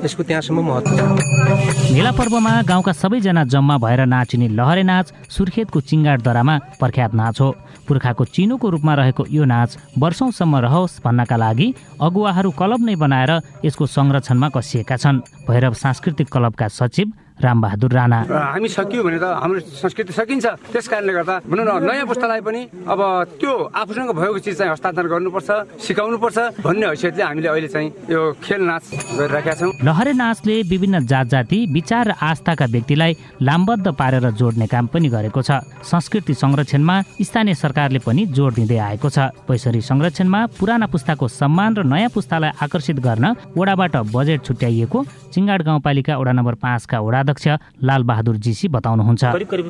यसको 0.06 0.24
त्यहाँसम्म 0.24 0.60
महत्त्व 0.66 0.92
छ। 0.98 1.94
मेला 1.94 2.12
पर्वमा 2.12 2.54
गाउँका 2.68 2.92
सबैजना 2.92 3.44
जम्मा 3.54 3.78
भएर 3.78 4.06
नाचिने 4.06 4.48
लहरे 4.52 4.84
नाच 4.84 5.14
सुर्खेतको 5.30 5.80
चिङ्गाड 5.82 6.22
दरामा 6.22 6.56
प्रख्यात 6.82 7.14
नाच 7.14 7.42
हो। 7.42 7.50
पुर्खाको 7.96 8.24
चिनोको 8.36 8.70
रूपमा 8.70 8.94
रहेको 9.00 9.24
यो 9.32 9.44
नाच 9.48 9.78
वर्षौंसम्म 9.96 10.56
रहोस् 10.68 11.00
भन्नका 11.00 11.36
लागि 11.40 11.68
अगुवाहरू 12.04 12.52
क्लब 12.52 12.82
नै 12.84 12.96
बनाएर 13.00 13.32
यसको 13.64 13.86
संरक्षणमा 13.88 14.50
कसिएका 14.52 14.96
छन्। 15.00 15.24
भैरव 15.48 15.74
सांस्कृतिक 15.74 16.28
क्लबका 16.28 16.68
सचिव 16.68 17.08
रामबहादुर 17.36 17.92
राणा। 17.92 18.20
हामी 18.32 18.68
सकियो 18.70 19.04
भने 19.04 19.20
त 19.20 19.26
हाम्रो 19.44 19.60
संस्कृति 19.60 20.14
सकिन्छ। 20.14 20.46
त्यस 20.72 20.88
कारणले 20.88 21.14
गर्दा 21.14 21.36
भनौँ 21.52 21.66
न 21.66 21.84
नयाँ 21.84 22.06
पुस्तालाई 22.08 22.42
पनि 22.42 22.62
अब 22.88 23.02
त्यो 23.40 23.52
आफूसँग 23.76 24.12
भएको 24.16 24.40
चिज 24.40 24.58
चाहिँ 24.58 24.72
हस्तान्तरण 24.72 25.10
गर्नुपर्छ 25.12 25.50
सिकाउनुपर्छ 25.84 26.38
भन्ने 26.64 26.86
हैसियतले 26.88 27.24
हामीले 27.24 27.48
अहिले 27.48 27.68
चाहिँ 27.68 27.90
यो 28.10 28.22
खेल 28.40 28.62
नाच 28.64 28.84
गरिरहेका 29.20 29.54
छौँ। 29.60 29.72
लहरे 29.84 30.14
नाचले 30.14 30.56
विभिन्न 30.72 31.06
जात 31.06 31.28
जाति 31.28 31.60
विचार 31.76 32.04
र 32.08 32.14
आस्थाका 32.24 32.66
व्यक्तिलाई 32.66 33.12
लामबद्ध 33.42 33.88
पारेर 34.00 34.30
जोड्ने 34.32 34.68
काम 34.68 34.88
पनि 34.88 35.08
गरेको 35.10 35.42
छ। 35.42 35.60
संस्कृति 35.84 36.34
संरक्षणमा 36.34 36.96
स्थानीय 37.20 37.56
सरकारले 37.56 38.00
पनि 38.00 38.26
जोड 38.32 38.54
दिँदै 38.56 38.78
आएको 38.78 39.10
छ। 39.10 39.20
पैसरी 39.44 39.82
संरक्षणमा 39.82 40.46
पुराना 40.56 40.86
पुस्ताको 40.88 41.28
सम्मान 41.28 41.76
र 41.76 41.84
नयाँ 41.84 42.10
पुस्तालाई 42.10 42.58
आकर्षित 42.64 43.00
गर्न 43.04 43.26
वडाबाट 43.58 43.96
बजेट 44.16 44.40
छुट्याइएको 44.46 45.00
चिङ्गाड 45.34 45.62
गाउँपालिका 45.62 46.18
वडा 46.18 46.32
नम्बर 46.32 46.56
पाँचका 46.64 47.00
वडा 47.00 47.22
अध्यक्ष 47.26 47.48
लालबहादुर 47.82 48.36
जीसी 48.46 48.68
बताउनुहुन्छ। 48.70 49.24
करिब 49.26 49.50
करिब 49.50 49.68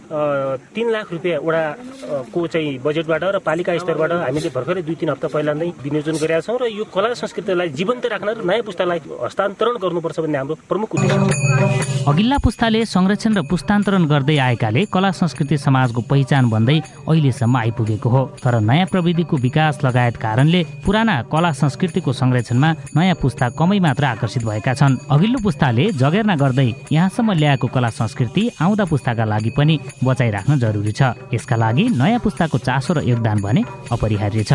तिन 0.75 0.87
लाख 0.91 1.07
रुपियाँ 1.11 1.39
वडाको 1.39 2.39
चाहिँ 2.51 2.77
बजेटबाट 2.83 3.23
र 3.23 3.39
पालिका 3.39 3.71
स्तरबाट 3.79 4.11
हामीले 4.27 4.49
भर्खरै 4.51 4.81
दुई 4.83 4.95
तिन 4.99 5.09
हप्ता 5.09 5.27
पहिला 5.31 5.53
नै 5.55 5.71
विनियोजन 5.79 6.15
गरेका 6.19 6.41
छौँ 6.43 6.59
र 6.59 6.67
यो 6.67 6.83
कला 6.91 7.13
संस्कृतिलाई 7.15 7.69
जीवन्त 7.71 8.05
राख्न 8.11 8.29
र 8.35 8.43
नयाँ 8.43 8.63
पुस्तालाई 8.67 8.99
हस्तान्तरण 9.23 9.75
गर्नुपर्छ 9.79 10.19
भन्ने 10.19 10.37
हाम्रो 10.37 10.55
प्रमुख 10.67 10.89
उद्देश्य 10.95 12.03
अघिल्ला 12.05 12.37
पुस्ताले 12.43 12.85
संरक्षण 12.85 13.33
र 13.33 13.41
पुस्तान्तरण 13.49 14.03
गर्दै 14.05 14.37
आएकाले 14.37 14.85
कला 14.93 15.11
संस्कृति 15.15 15.57
समाजको 15.57 16.01
पहिचान 16.11 16.49
बन्दै 16.49 16.77
अहिलेसम्म 17.07 17.57
आइपुगेको 17.57 18.09
हो। 18.09 18.23
तर 18.43 18.59
नयाँ 18.59 18.85
प्रविधिको 18.91 19.37
विकास 19.37 19.83
लगायत 19.85 20.17
कारणले 20.17 20.61
पुराना 20.85 21.15
कला 21.31 21.51
संस्कृतिको 21.53 22.11
संरक्षणमा 22.13 22.69
नयाँ 22.95 23.15
पुस्ता 23.21 23.49
कमै 23.57 23.79
मात्र 23.79 24.03
आकर्षित 24.05 24.43
भएका 24.45 24.73
छन्। 24.73 24.97
अघिल्लो 25.09 25.39
पुस्ताले 25.43 25.85
जगेर्ना 26.01 26.35
गर्दै 26.35 26.69
यहाँसम्म 26.91 27.33
ल्याएको 27.45 27.67
कला 27.69 27.89
संस्कृति 27.93 28.43
आउँदा 28.58 28.86
पुस्ताका 28.89 29.25
लागि 29.25 29.51
पनि 29.53 29.75
बचाइराख्न 30.03 30.58
जरुरी 30.58 30.91
छ। 30.91 31.13
यसका 31.34 31.55
लागि 31.55 31.84
नयाँ 31.93 32.19
पुस्ताको 32.19 32.58
चासो 32.58 32.93
र 32.97 32.99
योगदान 33.05 33.38
भने 33.41 33.62
अपरिहार्य 33.93 34.43
छ। 34.43 34.53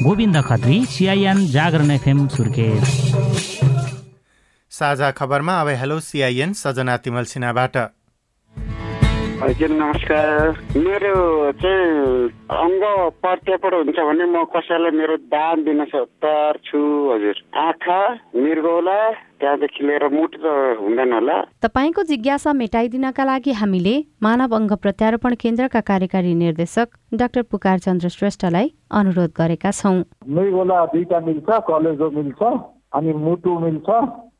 Govind 0.00 0.36
Khatri 0.48 0.76
CIN 0.88 1.38
Jagaran 1.52 1.90
FM 1.92 2.26
Surkhet. 2.32 2.82
साझा 4.72 5.10
खबरमा 5.12 5.54
अब 5.60 5.68
हेलो 5.76 6.00
सिआइएन 6.00 6.52
सजना 6.56 6.96
तिमल 7.04 7.24
सिन्हाबाट। 7.28 7.76
हजुर 9.40 9.70
नमस्कार। 9.70 10.48
मेरो 10.76 11.16
चाहिँ 11.60 12.28
अङ्ग 12.64 12.82
प्रत्यापट 13.20 13.72
हुन्छ 13.74 13.98
भने 13.98 14.24
म 14.24 14.44
कसैलाई 14.52 14.92
मेरो 14.96 15.16
दान 15.28 15.64
दिन 15.64 15.84
तयार 15.84 16.54
छु 16.64 16.80
हजुर। 17.12 17.36
आँखा 17.58 18.00
मृगौला 18.36 19.00
त्यहाँदेखि 19.40 19.86
लिएर 19.86 20.04
मुटु 20.12 20.38
त 20.38 20.46
हुँदैन 20.80 21.12
होला। 21.12 21.36
तपाईँको 21.64 22.02
जिज्ञासा 22.10 22.52
मेटाइदिनका 22.52 23.24
लागि 23.24 23.52
हामीले 23.60 23.94
मानव 24.22 24.54
अङ्ग 24.56 24.72
प्रत्यारोपण 24.84 25.34
केन्द्रका 25.42 25.80
कार्यकारी 25.90 26.34
निर्देशक 26.44 26.88
डाक्टर 27.20 27.42
पुकार 27.52 27.78
चन्द्र 27.86 28.08
श्रेष्ठलाई 28.16 28.66
अनुरोध 29.00 29.30
गरेका 29.38 29.70
छौँ। 29.80 29.96
मृगौला 30.28 30.84
दुईटा 30.92 31.20
मिल्छ 31.26 31.48
कलेजो 31.68 32.10
मिल्छ 32.18 32.40
अनि 32.98 33.12
मुटु 33.24 33.58
मिल्छ 33.64 33.88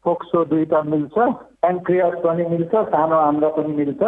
फोक्सो 0.04 0.44
दुईटा 0.52 0.82
मिल्छ 0.92 1.16
प्याङ्क्रियस 1.60 2.14
पनि 2.24 2.44
मिल्छ 2.50 2.72
सानो 2.92 3.16
आन्द्रा 3.20 3.48
पनि 3.56 3.72
मिल्छ। 3.80 4.02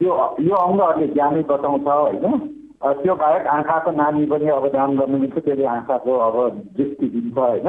यो 0.00 0.12
यो 0.42 0.54
अङ्गहरूले 0.66 1.06
ज्ञानै 1.14 1.42
बताउँछ 1.50 1.86
होइन। 1.86 2.38
त्यो 2.82 3.14
बाहेक 3.14 3.46
आँखाको 3.46 3.90
नानी 3.96 4.24
पनि 4.26 4.46
अब 4.50 4.66
दान 4.74 4.96
गर्नु 4.98 5.18
मिल्छ 5.18 5.36
त्यसले 5.38 5.66
आँखाको 5.74 6.12
अब 6.26 6.36
दृष्टि 6.76 7.06
दिन्छ 7.08 7.38
होइन। 7.38 7.66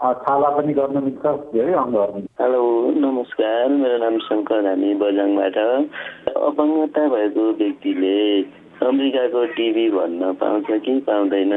छाला 0.00 0.48
पनि 0.56 0.72
गर्न 0.76 1.00
मिल्छ। 1.04 1.24
धेरै 1.52 1.72
अङ्गहरू 1.82 2.20
हेलो 2.40 2.62
नमस्कार। 3.04 3.68
मेरो 3.80 3.96
नाम 3.98 4.18
शङ्कर 4.24 4.62
धामी 4.62 4.90
बजाङबाट 5.02 5.56
अपाङ्गता 6.48 7.02
भएको 7.14 7.44
व्यक्तिले 7.60 8.18
अमेरिकाको 8.88 9.44
टिभी 9.56 9.86
भन्न 9.90 10.32
पाउँछ 10.42 10.68
कि 10.84 10.98
पाउँदैन? 11.08 11.54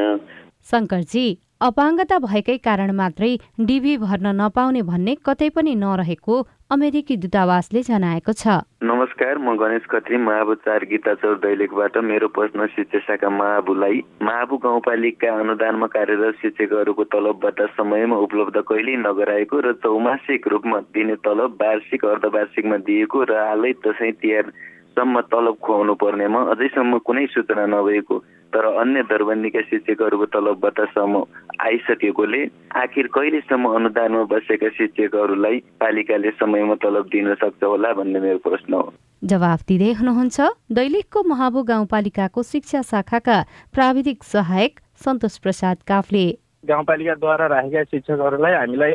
शङ्करजी 0.71 1.25
अपाङ्गता 1.61 2.19
भएकै 2.19 2.57
कारण 2.63 2.95
मात्रै 2.95 3.31
डिभी 3.67 3.97
भर्न 4.07 4.35
नपाउने 4.41 4.81
भन्ने 4.91 5.15
कतै 5.27 5.49
पनि 5.59 5.75
नरहेको 5.83 6.35
अमेरिकी 6.71 7.15
दूतावासले 7.17 7.81
जनाएको 7.81 8.31
छ। 8.31 8.53
नमस्कार 8.85 9.37
म 9.37 9.55
गणेश 9.57 9.85
खत्री 9.89 10.17
महाबु 10.21 10.53
चार 10.61 10.83
गीता 10.85 11.13
चौर 11.17 11.35
दैलेखबाट 11.41 11.97
मेरो 12.05 12.27
प्रश्न 12.29 12.65
शिक्षा 12.75 12.99
शाखा 12.99 13.29
महाबुलाई 13.29 14.01
महाबु 14.21 14.57
गाउँपालिका 14.65 15.33
अनुदानमा 15.39 15.87
कार्यरत 15.89 16.35
शिक्षकहरूको 16.41 17.03
तलबबाट 17.09 17.61
समयमा 17.73 18.17
उपलब्ध 18.21 18.61
कहिल्यै 18.69 19.01
नगराएको 19.01 19.59
र 19.65 19.73
चौमासिक 19.81 20.47
रूपमा 20.47 20.79
दिने 20.93 21.15
तलब 21.25 21.57
वार्षिक 21.57 22.05
अर्धवार्षिकमा 22.05 22.77
दिएको 22.85 23.23
र 23.25 23.33
हालै 23.41 23.73
दसैँ 23.81 24.13
तिहारसम्म 24.21 25.21
तलब 25.33 25.57
खुवाउनु 25.65 25.93
पर्नेमा 25.97 26.39
अझैसम्म 26.53 27.01
कुनै 27.01 27.25
सूचना 27.33 27.65
नभएको 27.65 28.15
तर 28.53 28.65
अन्य 28.81 29.01
दरबन्दीका 29.09 29.61
शिक्षकहरूको 29.61 30.25
तलबतासम्म 30.33 31.23
आइसकेकोले 31.61 32.41
आखिर 32.83 33.07
कहिलेसम्म 33.15 33.73
अनुदानमा 33.75 34.23
बसेका 34.31 34.69
शिक्षकहरूलाई 34.77 35.57
पालिकाले 35.79 36.31
समयमा 36.39 36.75
तलब 36.83 37.05
दिन 37.13 37.33
सक्छ 37.35 37.63
होला 37.63 37.93
भन्ने 37.99 38.19
मेरो 38.19 38.37
प्रश्न 38.47 38.73
हो। 38.73 38.93
जवाफ 39.23 39.59
दिँदै 39.69 39.91
हुनुहुन्छ 39.99 40.37
दैलेखको 40.73 41.23
महाबु 41.29 41.63
गाउँपालिकाको 41.69 42.43
शिक्षा 42.49 42.81
शाखाका 42.89 43.37
प्राविधिक 43.75 44.23
सहायक 44.33 44.79
सन्तोष 45.05 45.37
प्रसाद 45.45 45.77
काफले। 45.87 46.25
गाउँपालिकाद्वारा 46.65 47.45
राखेका 47.53 47.83
शिक्षकहरूलाई 47.93 48.53
हामीलाई 48.53 48.93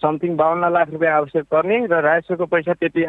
समथिङ 0.00 0.36
बाहन्न 0.36 0.72
लाख 0.72 0.90
रुपियाँ 0.92 1.16
आवश्यक 1.16 1.44
पर्ने 1.52 1.76
र 1.86 2.00
राजस्वको 2.04 2.46
पैसा 2.46 2.72
त्यति 2.80 3.04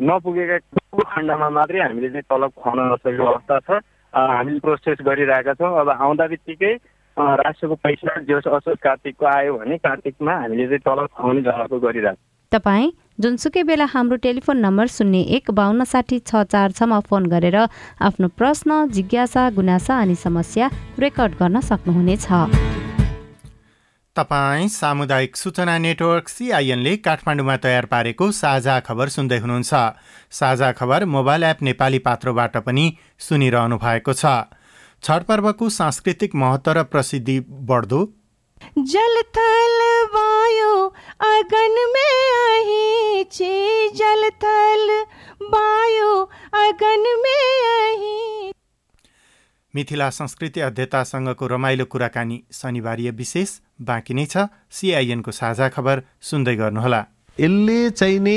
नपुगेका 0.00 0.58
खण्डमा 1.04 1.48
मात्रै 1.50 1.80
हामीले 1.80 2.08
चाहिँ 2.10 2.30
तलब 2.30 2.52
खुवाउन 2.56 2.80
नसकेको 2.92 3.24
अवस्था 3.24 3.58
छ। 3.60 3.82
हामीले 4.14 4.60
प्रोसेस 4.60 4.98
गरिरहेका 5.06 5.54
छौँ। 5.54 5.78
अब 5.80 5.88
आउँदा 5.90 6.26
बित्तिकै 6.26 6.72
राजस्वको 7.16 7.74
पैसा 7.84 8.20
जो 8.28 8.38
असोज 8.38 8.76
कार्तिकको 8.82 9.26
आयो 9.26 9.58
भने 9.58 9.76
कार्तिकमा 9.78 10.32
हामीले 10.34 10.66
चाहिँ 10.66 10.84
तलब 10.86 11.08
खुवाउने 11.14 11.42
जवाबको 11.42 11.78
गरिरहेको 11.86 12.22
तपाईँ 12.52 12.90
जुनसुकै 13.20 13.62
बेला 13.62 13.86
हाम्रो 13.90 14.16
टेलिफोन 14.22 14.58
नम्बर 14.58 14.86
शून्य 14.96 15.20
एक 15.36 15.50
बाहन्न 15.50 15.84
साठी 15.84 16.18
छ 16.20 16.42
चार 16.52 16.72
छमा 16.78 16.98
फोन 17.08 17.26
गरेर 17.26 17.56
आफ्नो 17.58 18.28
प्रश्न 18.38 18.86
जिज्ञासा 18.94 19.48
गुनासा 19.56 19.98
अनि 20.00 20.14
समस्या 20.18 20.68
रेकर्ड 20.98 21.32
गर्न 21.40 21.60
सक्नुहुनेछ। 21.70 22.26
तपाईँ 24.16 24.68
सामुदायिक 24.68 25.36
सूचना 25.36 25.76
नेटवर्क 25.78 26.28
सिआइएनले 26.28 26.96
काठमाडौँमा 26.96 27.56
तयार 27.56 27.86
पारेको 27.86 28.30
साझा 28.32 28.78
खबर 28.80 29.08
सुन्दै 29.08 29.38
हुनुहुन्छ। 29.38 29.74
साझा 30.30 30.70
खबर 30.72 31.04
मोबाइल 31.04 31.42
एप 31.42 31.62
नेपाली 31.62 31.98
पात्रोबाट 31.98 32.56
पनि 32.56 32.84
सुनिरहनु 33.18 33.76
भएको 33.76 34.12
छ। 34.12 34.24
छठ 35.02 35.22
पर्वको 35.26 35.68
सांस्कृतिक 35.70 36.34
महत्व 36.34 36.72
र 36.72 36.82
प्रसिद्धि 36.94 37.38
बढ्दो। 37.70 38.00
जल 38.78 39.22
थल 39.34 39.78
वायु 40.14 40.72
मिथिला 49.74 50.08
संस्कृति 50.10 50.60
अध्यतासँगको 50.60 51.46
रमाइलो 51.46 51.84
कुराकानी 51.84 52.42
शनिबारीय 52.52 53.10
विशेष 53.10 53.50
बाँकी 53.80 54.14
नै 54.14 54.26
छ। 54.26 54.46
सिआइएनको 54.70 55.30
साझा 55.30 55.68
खबर 55.68 56.02
सुन्दै 56.20 56.54
गर्नुहोला। 56.56 57.04
यसले 57.38 57.90
चाहिने 57.90 58.36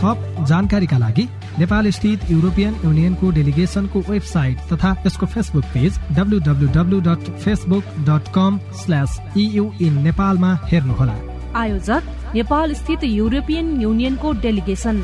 थप 0.00 0.44
जानकारीका 0.48 0.98
लागि 0.98 1.24
नेपाल 1.58 1.90
स्थित 1.90 2.30
युरोपियन 2.30 2.74
युनियनको 2.84 3.30
डेलिगेसनको 3.30 4.00
वेबसाइट 4.08 4.58
तथा 4.72 4.90
यसको 5.06 5.26
Facebook 5.26 5.64
page 5.74 5.98
W 6.16 7.00
dot 7.00 7.30
Facebook 7.38 7.84
dot 8.08 8.28
com 8.34 8.58
slash 8.80 9.18
EU 9.36 9.64
in 9.80 9.98
नेपालमा 10.02 10.52
हेर्नुहोला। 10.64 11.16
आयोजक 11.56 12.02
नेपाल 12.34 12.74
स्थित 12.74 13.04
युरोपियन 13.04 13.80
युनियनको 13.80 14.32
डेलिगेसन। 14.42 15.02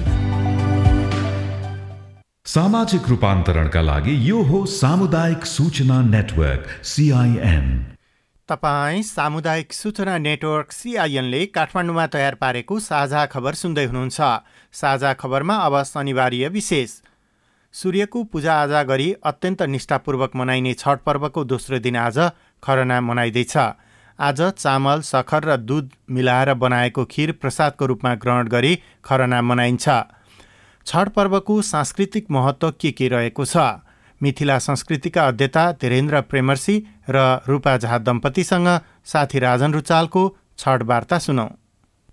सामाजिक 2.47 3.09
रूपान्तरणका 3.09 3.81
लागि 3.83 4.15
यो 4.31 4.43
हो 4.43 4.65
सामुदायिक 4.73 5.45
सूचना 5.47 6.01
नेटवर्क 6.07 6.67
सिआइएन 6.85 7.69
तपाईँ 8.49 9.03
सामुदायिक 9.03 9.73
सूचना 9.73 10.17
नेटवर्क 10.19 10.73
सिआइएनले 10.73 11.45
काठमाडौँमा 11.47 12.07
तयार 12.07 12.35
पारेको 12.35 12.79
साझा 12.81 13.25
खबर 13.27 13.55
सुन्दै 13.55 13.85
हुनुहुन्छ। 13.85 14.21
साझा 14.75 15.13
खबरमा 15.13 15.55
अब 15.67 15.83
शनिबारीय 15.83 16.49
विशेष। 16.49 16.91
सूर्यको 17.75 18.23
पूजाआजा 18.25 18.83
गरी 18.83 19.13
अत्यन्त 19.25 19.63
निष्ठापूर्वक 19.65 20.37
मनाइने 20.37 20.75
छठ 20.75 21.03
पर्वको 21.03 21.45
दोस्रो 21.45 21.79
दिन 21.79 21.97
आज 21.99 22.19
खरना 22.63 23.01
मनाइँदैछ। 23.01 23.57
आज 24.19 24.43
चामल 24.55 25.01
सखर 25.03 25.45
र 25.45 25.57
दुध 25.59 25.91
मिलाएर 26.11 26.55
बनाएको 26.55 27.05
खिर 27.05 27.33
प्रसादको 27.33 27.87
रूपमा 27.87 28.15
ग्रहण 28.15 28.49
गरी 28.49 28.79
खरना 29.05 29.43
मनाइन्छ। 29.43 29.89
छठ 30.87 31.09
पर्वको 31.09 31.61
सांस्कृतिक 31.65 32.31
महत्त्व 32.31 32.71
के 32.71 32.93
के 32.93 33.09
रहेको 33.09 33.45
छ? 33.45 33.57
मिथिला 34.23 34.59
संस्कृतिका 34.59 35.27
अध्यता 35.29 35.73
धीरेन्द्र 35.73 36.21
प्रेमर्सी 36.21 36.77
र 37.11 37.41
रूपा 37.49 37.77
झा 37.77 37.99
दम्पतिसँग 37.99 38.69
साथी 39.05 39.39
राजन 39.39 39.73
रुचालको 39.73 40.23
छठ 40.59 40.83
वार्ता 40.83 41.19
सुनौ। 41.19 41.49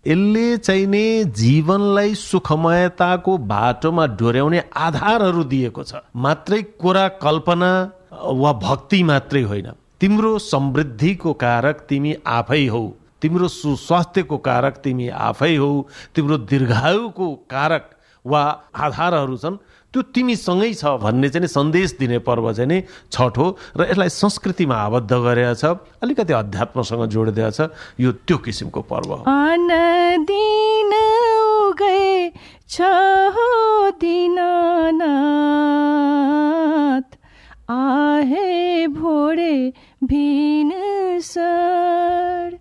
यसले 0.07 0.57
चाहिने 0.57 1.03
जीवनलाई 1.23 2.15
सुखमयताको 2.15 3.37
बाटोमा 3.37 4.05
डोर्याउने 4.19 4.63
आधारहरू 4.75 5.43
दिएको 5.43 5.83
छ। 5.83 6.03
मात्रै 6.15 6.61
कोरा 6.61 7.07
कल्पना 7.07 7.71
वा 8.11 8.53
भक्ति 8.53 9.03
मात्रै 9.03 9.41
होइन। 9.41 9.71
तिम्रो 9.99 10.39
समृद्धिको 10.39 11.33
कारक 11.33 11.85
तिमी 11.89 12.15
आफै 12.27 12.65
हौ। 12.67 12.83
तिम्रो 13.21 13.47
सुस्वास्थ्यको 13.47 14.37
कारक 14.37 14.77
तिमी 14.83 15.07
आफै 15.07 15.55
हौ। 15.55 15.71
तिम्रो 16.15 16.37
दीर्घायुको 16.37 17.35
कारक 17.49 17.89
वा 18.25 18.41
आधारहरू 18.75 19.37
छन्। 19.37 19.57
त्यो 19.93 20.01
तिमीसँगै 20.09 20.73
छ 20.73 20.83
भन्ने 21.05 21.29
चाहिँ 21.29 21.47
सन्देश 21.47 21.91
दिने 22.01 22.17
पर्व 22.25 22.45
चाहिँ 22.53 22.67
नि 22.67 22.77
छठ 23.13 23.37
हो 23.37 23.47
र 23.77 23.79
यसलाई 23.93 24.09
संस्कृतिमा 24.09 24.75
आबद्ध 24.89 25.13
गरेका 25.13 25.53
छ 25.53 25.65
अलिकति 26.01 26.33
अध्यात्मसँग 26.33 27.03
जोडिदिएको 27.13 27.53
छ 27.53 27.69
यो 28.01 28.11
त्यो 28.25 28.37
किसिमको 28.41 28.81
पर्व 28.89 29.09
हो। 29.13 29.23
आहे 37.69 38.87
भोरे 38.97 39.55
भिन 40.03 40.71
सर 41.21 42.57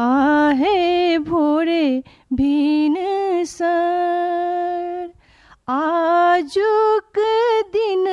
आहे 0.00 1.18
भोरे 1.28 1.86
भिन 2.32 2.96
सर। 3.46 4.79
आजुक 5.70 7.18
दिन 7.74 8.06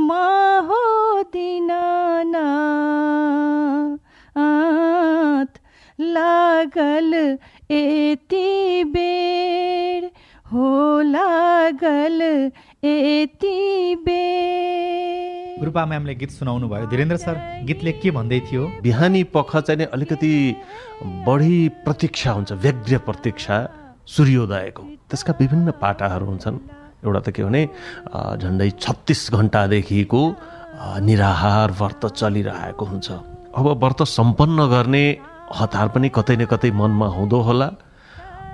माहो 0.00 0.80
दीनानाथ 1.32 2.00
लागल 6.00 7.10
एति 7.70 8.50
बेर 8.94 10.02
हो 10.52 10.70
लागल 11.06 12.18
एति 12.84 13.58
बेर। 14.06 15.64
रूपा 15.64 15.82
म्यामले 15.86 16.14
गीत 16.14 16.30
सुनाउनु 16.30 16.66
भयो। 16.68 16.86
धीरेन्द्र 16.86 17.16
सर 17.16 17.36
गीतले 17.64 17.92
के 17.92 18.10
भन्दै 18.10 18.40
थियो? 18.40 18.62
बिहानी 18.82 19.22
पख 19.36 19.50
चाहिँ 19.56 19.86
अलिकति 19.86 20.32
बढी 21.28 21.58
प्रतीक्षा 21.84 22.30
हुन्छ 22.32 22.50
व्यग्र 22.64 22.98
प्रतीक्षा 23.08 23.56
सूर्योदयको। 24.06 24.82
त्यसका 25.10 25.32
विभिन्न 25.40 25.68
पाटाहरू 25.80 26.26
हुन्छन्। 26.26 26.58
एउटा 27.04 27.20
त 27.20 27.28
के 27.34 27.42
भने 27.44 27.62
झन्डै 28.40 28.70
छत्तिस 28.76 29.20
घन्टादेखिको 29.32 30.22
निराहार 31.06 31.68
व्रत 31.80 32.02
चलिरहेको 32.20 32.84
हुन्छ। 32.84 33.08
अब 33.56 33.66
व्रत 33.82 34.00
सम्पन्न 34.16 34.58
गर्ने 34.74 35.04
हतार 35.60 35.88
पनि 35.94 36.08
कतै 36.16 36.36
न 36.36 36.44
कतै 36.52 36.70
मनमा 36.70 37.06
हुँदो 37.16 37.38
होला। 37.48 37.68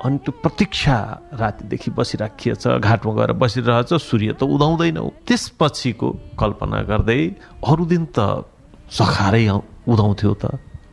अनि 0.05 0.17
त्यो 0.25 0.33
प्रतीक्षा 0.45 0.97
रातिदेखि 1.41 1.91
बसिराखिएछ 1.99 2.65
घाटमा 2.79 3.13
गएर 3.19 3.33
बसिरहेछ 3.43 3.91
सूर्य 4.09 4.33
त 4.39 4.43
उदाउँदैन 4.45 4.99
त्यसपछिको 5.27 6.09
कल्पना 6.41 6.79
गर्दै 6.91 7.21
अरू 7.65 7.85
दिन 7.93 8.05
त 8.15 8.45
सखारै 8.93 9.45
उदाउँथ्यो 9.89 10.33
त 10.43 10.45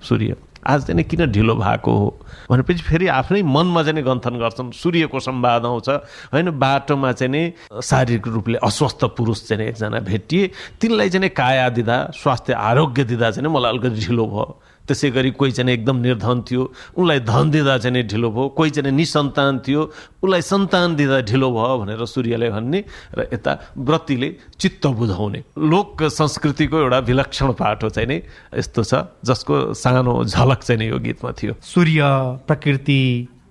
सूर्य। 0.02 0.32
आज 0.68 0.84
चाहिँ 0.84 1.04
किन 1.04 1.26
ढिलो 1.32 1.56
भएको 1.56 1.92
हो? 1.92 2.20
भनेपछि 2.52 2.84
फेरि 2.84 3.08
आफ्नै 3.08 3.42
मनमा 3.44 3.84
चाहिँ 3.84 4.04
गन्थन 4.04 4.36
गर्छन्। 4.40 4.72
सूर्यको 4.72 5.20
सम्वाद 5.20 5.66
आउँछ। 5.66 5.90
होइन 6.34 6.52
बाटोमा 6.60 7.12
चाहिँ 7.12 7.32
नि 7.32 7.54
शारीरिक 7.84 8.28
रूपले 8.28 8.58
अस्वस्थ 8.64 9.06
पुरुष 9.18 9.48
चाहिँ 9.48 9.68
एकजना 9.68 10.00
भेटिए 10.00 10.52
तिनलाई 10.82 11.10
चाहिँ 11.10 11.30
काया 11.30 11.70
दिँदा 11.70 11.98
स्वास्थ्य 12.16 12.54
आरोग्य 12.54 13.04
दिँदा 13.04 13.32
चाहिँ 13.32 13.50
मलाई 13.50 13.72
अलिकति 13.72 14.08
ढिलो 14.08 14.26
भयो। 14.26 14.63
त्यसै 14.88 15.10
गरी 15.16 15.32
कोही 15.40 15.52
चाहिँ 15.52 15.74
एकदम 15.74 15.98
निर्धन 16.06 16.42
थियो 16.48 16.64
उनलाई 16.98 17.20
धन 17.24 17.52
दिँदा 17.52 17.78
चाहिँ 17.78 18.04
ढिलो 18.04 18.30
भयो 18.32 18.48
कोही 18.58 18.70
चाहिँ 18.70 18.92
निसन्तान 18.92 19.60
थियो 19.68 19.82
उसलाई 20.24 20.42
सन्तान 20.42 20.96
दिँदा 20.96 21.20
ढिलो 21.32 21.50
भयो 21.52 21.78
भनेर 21.80 22.06
सूर्यले 22.06 22.50
भन्ने 22.50 22.84
र 23.18 23.28
यता 23.34 23.52
व्रतीले 23.78 24.30
चित्त 24.60 24.88
बुझाउने। 25.00 25.44
लोक 25.72 26.04
संस्कृतिको 26.04 26.78
एउटा 26.80 27.00
विलक्षण 27.10 27.52
पाटो 27.56 27.90
चाहिँ 27.90 28.08
नि 28.08 28.18
यस्तो 28.60 28.84
छ 28.84 28.94
जसको 29.24 29.74
सानो 29.74 30.24
झलक 30.26 30.60
चाहिँ 30.68 30.80
नि 30.80 30.88
यो 30.92 31.00
गीतमा 31.00 31.32
थियो। 31.32 31.54
सूर्य 31.64 32.02
प्रकृति 32.48 33.00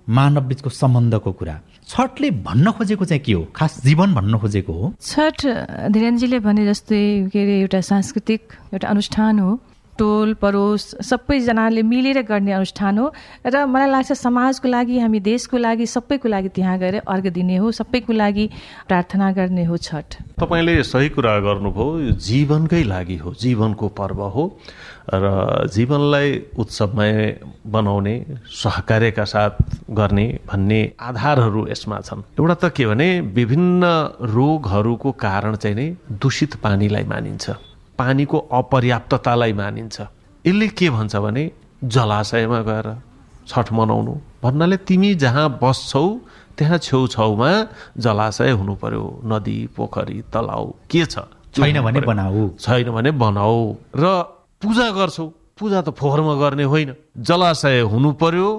मानव 0.09 0.41
बिचको 0.47 0.69
सम्बन्धको 0.69 1.31
कुरा। 1.31 1.59
छठले 1.87 2.29
भन्न 2.45 2.71
खोजेको 2.71 3.05
चाहिँ 3.05 3.23
के 3.23 3.33
हो? 3.33 3.43
खास 3.55 3.81
जीवन 3.83 4.13
भन्न 4.13 4.37
खोजेको 4.39 4.73
हो? 4.73 4.93
छठ 5.01 5.45
धीरेनजीले 5.91 6.39
भने 6.39 6.65
जस्तै 6.65 7.03
के 7.33 7.39
अरे 7.43 7.59
एउटा 7.61 7.81
सांस्कृतिक 7.81 8.41
एउटा 8.73 8.87
अनुष्ठान 8.87 9.39
हो। 9.39 9.59
टोल 9.97 10.33
परोस 10.41 10.83
सबैजनाले 11.05 11.81
मिलेर 11.83 12.21
गर्ने 12.21 12.51
अनुष्ठान 12.51 12.97
हो। 12.97 13.13
र 13.45 13.65
मलाई 13.65 13.89
लाग्छ 13.89 14.11
समाजको 14.13 14.67
लागि 14.67 14.99
हामी 14.99 15.19
देशको 15.19 15.57
लागि 15.57 15.85
सबैको 15.85 16.29
लागि 16.29 16.49
त्यहाँ 16.49 16.77
गएर 16.79 16.95
अर्घ 17.05 17.27
दिने 17.29 17.57
हो 17.57 17.71
सबैको 17.71 18.13
लागि 18.13 18.49
प्रार्थना 18.87 19.31
गर्ने 19.31 19.63
हो 19.65 19.77
छठ। 19.77 20.39
तपाईँले 20.39 20.83
सही 20.83 21.09
कुरा 21.09 21.39
गर्नुभयो 21.39 21.99
यो 21.99 22.11
जीवनकै 22.11 22.83
लागि 22.83 23.17
हो 23.17 23.33
जीवनको 23.33 23.87
पर्व 23.93 24.21
हो। 24.33 24.43
र 25.03 25.67
जीवनलाई 25.67 26.29
उत्सवमय 26.57 27.13
बनाउने 27.67 28.15
सहकार्यका 28.47 29.23
साथ 29.23 29.51
गर्ने 29.91 30.27
भन्ने 30.47 30.79
आधारहरू 30.99 31.67
यसमा 31.67 31.99
छन्। 32.01 32.23
एउटा 32.39 32.55
त 32.55 32.71
के 32.71 32.85
भने 32.87 33.09
विभिन्न 33.35 33.83
रोगहरूको 34.31 35.11
कारण 35.11 35.55
चाहिँ 35.55 35.75
नै 35.75 35.87
दूषित 36.09 36.55
पानीलाई 36.63 37.03
मानिन्छ। 37.03 37.72
पानीको 37.97 38.37
अपर्याप्ततालाई 38.51 39.53
मानिन्छ। 39.53 39.97
यसले 40.45 40.67
के 40.67 40.89
भन्छ 40.89 41.15
भने 41.15 41.43
जलाशयमा 41.83 42.59
गएर 42.61 42.87
छठ 43.47 43.71
मनाउनु। 43.73 44.13
भन्नाले 44.43 44.77
तिमी 44.87 45.13
जहाँ 45.15 45.59
बस्छौ 45.61 46.05
त्यहाँ 46.57 46.77
छेउछाउमा 46.77 47.49
जलाशय 47.97 48.51
हुनु 48.51 48.73
पर्यो। 48.75 49.05
नदी 49.25 49.57
पोखरी 49.75 50.21
तलाउ 50.33 50.65
के 50.89 51.05
छ? 51.05 51.15
छैन 51.55 51.81
भने 51.81 51.99
बनाऊ। 52.01 52.49
छैन 52.59 52.91
भने 52.91 53.11
बनाऊ। 53.11 53.75
र 53.95 54.03
पूजा 54.61 54.89
गर्छौ। 54.91 55.25
पूजा 55.59 55.81
त 55.81 55.89
फोहोरमा 55.93 56.33
गर्ने 56.41 56.63
होइन। 56.63 56.95
जलाशय 57.17 57.79
हुनु 57.91 58.11
पर्यो 58.21 58.49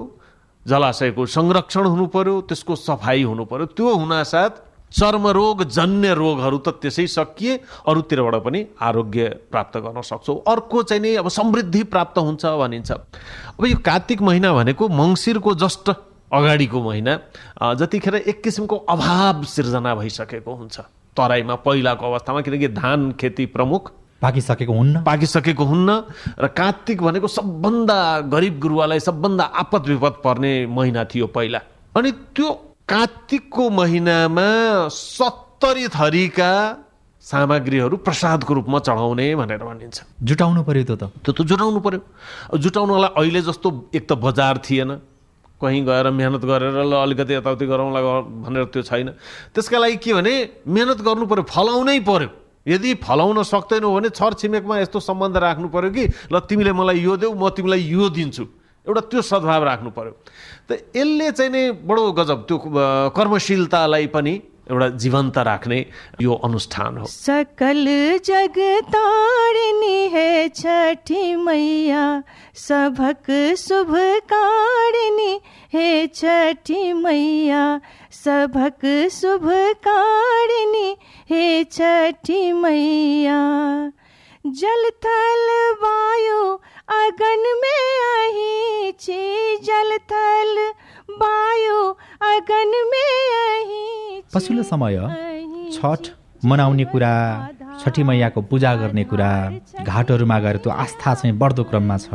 जलाशयको 0.67 1.27
संरक्षण 1.27 1.85
हुनु 1.85 2.07
पर्यो 2.07 2.41
त्यसको 2.49 2.75
सफाइ 2.77 3.23
हुनु 3.23 3.45
पर्यो। 3.45 3.67
त्यो 3.77 3.89
हुनासाथ 3.95 4.53
चर्मरोग 4.95 5.65
जन्य 5.69 6.15
रोगहरू 6.15 6.59
त 6.59 6.69
त्यसै 6.79 7.07
सकिए 7.11 7.53
अरूतिरबाट 7.91 8.35
पनि 8.45 8.61
आरोग्य 8.81 9.25
प्राप्त 9.51 9.75
गर्न 9.85 10.01
सक्छौँ। 10.01 10.37
अर्को 10.47 10.83
चाहिँ 10.83 11.03
नि 11.03 11.15
अब 11.19 11.29
समृद्धि 11.29 11.83
प्राप्त 11.91 12.19
हुन्छ 12.19 12.47
भनिन्छ। 12.47 12.91
अब 13.59 13.65
यो 13.67 13.79
कार्तिक 13.83 14.23
महिना 14.23 14.53
भनेको 14.55 14.89
मङ्सिरको 14.89 15.55
जस्ट 15.55 15.91
अगाडिको 16.33 16.79
महिना 16.83 17.13
जतिखेर 17.75 18.15
एक 18.17 18.43
किसिमको 18.43 18.77
अभाव 18.87 19.43
सिर्जना 19.45 19.95
भइसकेको 19.95 20.53
हुन्छ। 20.55 20.77
तराईमा 21.17 21.55
पहिलाको 21.67 22.05
अवस्थामा 22.07 22.41
किनकि 22.43 22.69
धान 22.75 23.13
खेती 23.19 23.47
प्रमुख। 23.47 23.91
पाकिसकेको 24.23 24.73
हुन्न। 24.73 25.03
पाकिसकेको 25.05 25.65
हुन्न 25.65 25.91
र 26.39 26.47
कार्तिक 26.51 27.03
भनेको 27.03 27.29
सबभन्दा 27.29 27.99
गरिब 28.33 28.59
गुरुवालाई 28.59 29.01
सबभन्दा 29.01 29.45
आपत 29.45 29.83
विपद 29.89 30.15
पर्ने 30.25 30.53
महिना 30.67 31.05
थियो 31.05 31.27
पहिला। 31.29 31.61
अनि 31.95 32.11
त्यो 32.33 32.49
कार्तिकको 32.89 33.65
महिनामा 33.71 34.49
सत्तरी 34.93 35.89
थरीका 35.89 36.53
सामग्रीहरू 37.25 37.97
प्रसादको 37.97 38.55
रूपमा 38.55 38.79
चढाउने 38.85 39.27
भनेर 39.41 39.63
भनिन्छ। 39.65 40.21
जुटाउनु 40.21 40.63
पर्यो 40.69 40.85
त्यो 40.85 40.97
त। 40.97 41.05
त्यो 41.25 41.33
त 41.33 41.41
जुटाउनु 41.49 41.81
पर्यो। 41.81 42.01
जुटाउनलाई 42.61 43.11
अहिले 43.17 43.41
जस्तो 43.41 43.69
एक 43.97 44.05
त 44.05 44.13
बजार 44.21 44.61
थिएन। 44.61 44.91
कहीँ 45.57 45.81
गएर 45.81 46.11
मेहनत 46.13 46.45
गरेर 46.45 46.77
ल 46.85 46.93
अलिकति 46.93 47.33
यताउति 47.41 47.65
गरौँला 47.65 48.01
भनेर 48.45 48.65
त्यो 48.69 48.83
छैन। 48.85 49.09
त्यसका 49.57 49.79
लागि 49.81 49.97
के 50.05 50.13
भने 50.21 50.35
मेहनत 50.69 51.01
गर्नु 51.01 51.25
पर्यो 51.25 51.45
फलाउनै 51.49 52.01
पर्यो। 52.05 52.29
यदि 52.69 52.91
फलाउन 53.01 53.43
सक्दैनौ 53.49 53.89
भने 53.97 54.09
छरछिमेकमा 54.13 54.75
यस्तो 54.85 55.01
सम्बन्ध 55.01 55.37
राख्नु 55.41 55.69
पर्यो 55.73 55.91
कि 55.97 56.05
ल 56.29 56.37
तिमीले 56.45 56.73
मलाई 56.77 57.01
यो 57.01 57.17
देऊ 57.17 57.33
म 57.33 57.49
तिमीलाई 57.49 57.81
यो 57.81 58.05
दिन्छु। 58.13 58.45
एउटा 58.85 59.01
त्यो 59.11 59.21
सद्भाव 59.23 59.63
राख्नु 59.65 59.91
पर्यो। 59.97 60.13
त 60.69 60.71
यसले 60.93 61.31
चाहिँ 61.33 61.51
नै 61.51 61.63
बडो 61.89 62.13
गजब 62.21 62.39
त्यो 62.49 62.57
कर्मशीलतालाई 63.17 64.07
पनि 64.13 64.35
एउटा 64.65 64.89
जीवन्त 65.01 65.37
राख्ने 65.49 65.79
यो 66.21 66.33
अनुष्ठान 66.45 66.97
हो। 66.99 67.07
सकल 67.09 67.87
जग 68.25 68.57
तारिणी 68.93 69.99
है 70.13 70.49
छठी 70.49 71.25
मैया 71.37 72.05
सभक 72.53 73.27
शुभ 73.59 73.93
कारिणी 74.33 75.33
हे 75.73 75.89
छठी 76.09 76.93
मैया 76.93 77.65
सभक 78.13 78.85
शुभ 79.13 79.47
कारिणी 79.89 80.89
हे 81.31 81.45
छठी 81.73 82.41
मैया। 82.53 83.41
जल 84.45 84.83
थल 85.05 85.47
वायु 85.83 86.41
अगन 86.89 87.45
में 87.61 87.85
आही 88.05 88.93
छी 89.01 89.57
जल 89.65 89.97
थल 90.11 90.59
वायु 91.21 91.79
अगन 92.29 92.73
में 92.91 93.15
आही 93.37 94.21
पछिल्लो 94.35 94.63
समय 94.63 94.99
छठ 95.73 96.09
मनाउने 96.45 96.85
कुरा 96.93 97.15
छठी 97.85 98.03
मैयाको 98.03 98.43
पूजा 98.51 98.75
गर्ने 98.77 99.05
कुरा 99.11 99.31
घाटहरूमा 99.83 100.39
गएर 100.41 100.57
त्यो 100.61 100.73
आस्था 100.73 101.15
चाहिँ 101.15 101.37
बढ्दो 101.39 101.65
क्रममा 101.73 101.97
छ। 101.99 102.09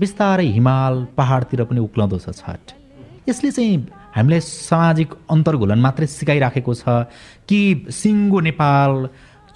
बिस्तारै 0.00 0.46
हिमाल 0.56 1.04
पहाडतिर 1.16 1.64
पनि 1.64 1.80
उक्लाउँदो 1.80 2.18
छ 2.18 2.30
छठ। 2.40 2.72
यसले 3.28 3.50
चाहिँ 3.50 3.76
हामीलाई 4.16 4.40
सामाजिक 4.40 5.10
अन्तर्घुलन 5.30 5.80
मात्रै 5.80 6.06
सिकाइराखेको 6.08 6.74
छ 6.74 7.04
कि 7.48 7.60
सिङ्गो 8.00 8.40
नेपाल 8.48 8.92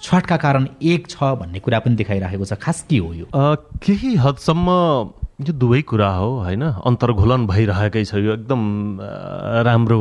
छठका 0.05 0.37
कारण 0.37 0.67
एक 0.85 1.09
छ 1.09 1.33
भन्ने 1.41 1.59
कुरा 1.65 1.79
पनि 1.81 1.95
देखाइराखेको 1.97 2.45
छ। 2.45 2.53
खास 2.61 2.85
के 2.89 2.97
हो 2.97 3.13
यो? 3.13 3.25
केही 3.81 4.15
हदसम्म 4.21 4.69
यो 5.41 5.53
दुवै 5.53 5.81
कुरा 5.81 6.09
हो 6.15 6.27
होइन? 6.39 6.61
अन्तर्घुलन 6.85 7.45
भइरहेकै 7.47 8.03
छ 8.05 8.21
यो। 8.21 8.33
एकदम 8.33 8.61
राम्रो 9.67 9.97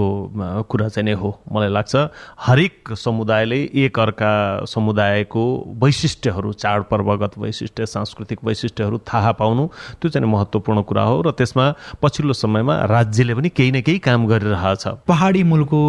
कुरा 0.69 0.89
चाहिँ 0.89 1.05
नै 1.09 1.15
हो 1.17 1.31
मलाई 1.49 1.69
लाग्छ। 1.73 1.95
हरेक 2.39 2.93
समुदायले 2.95 3.61
एक 3.83 3.99
अर्का 3.99 4.33
समुदायको 4.69 5.45
वैशिष्ट्यहरू 5.83 6.53
चाडपर्वगत 6.53 7.39
वैशिष्ट्य 7.39 7.87
सांस्कृतिक 7.87 8.45
वैशिष्ट्यहरू 8.45 8.99
थाहा 9.09 9.33
पाउनु 9.41 9.67
त्यो 9.99 10.11
चाहिँ 10.11 10.29
महत्त्वपूर्ण 10.29 10.83
कुरा 10.85 11.05
हो 11.09 11.17
र 11.23 11.31
त्यसमा 11.33 11.67
पछिल्लो 12.03 12.33
समयमा 12.45 12.75
राज्यले 12.93 13.35
पनि 13.35 13.49
केही 13.49 13.71
न 13.73 13.81
केही 13.81 13.99
काम 14.05 14.27
गरिरहेछ। 14.29 14.85
पहाडी 15.09 15.43
मुलुकको 15.43 15.81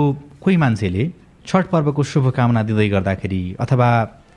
कोही 0.41 0.58
मान्छेले 0.58 1.04
छठ 1.47 1.65
पर्वको 1.71 2.03
शुभकामना 2.03 2.62
दिँदै 2.63 2.89
गर्दाखेरि 2.89 3.41
अथवा 3.60 3.88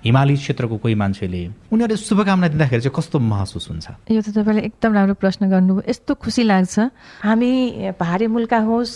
हिमाली 0.04 0.36
क्षेत्रको 0.36 0.76
कोही 0.78 0.94
मान्छेले 0.94 1.42
उनीहरूले 1.72 1.96
शुभकामना 1.96 2.48
दिँदाखेरि 2.48 2.82
चाहिँ 2.82 2.94
कस्तो 2.96 3.18
महसुस 3.18 3.68
हुन्छ? 3.70 3.86
यो 4.10 4.20
त 4.22 4.28
तपाईँले 4.30 4.62
एकदम 4.68 4.92
राम्रो 4.94 5.14
प्रश्न 5.18 5.50
गर्नुभयो। 5.50 5.88
यस्तो 5.90 6.14
खुसी 6.14 6.42
लाग्छ। 6.42 6.78
हामी 7.26 7.50
पहाडी 7.98 8.26
मुलुका 8.26 8.58
होस् 8.68 8.92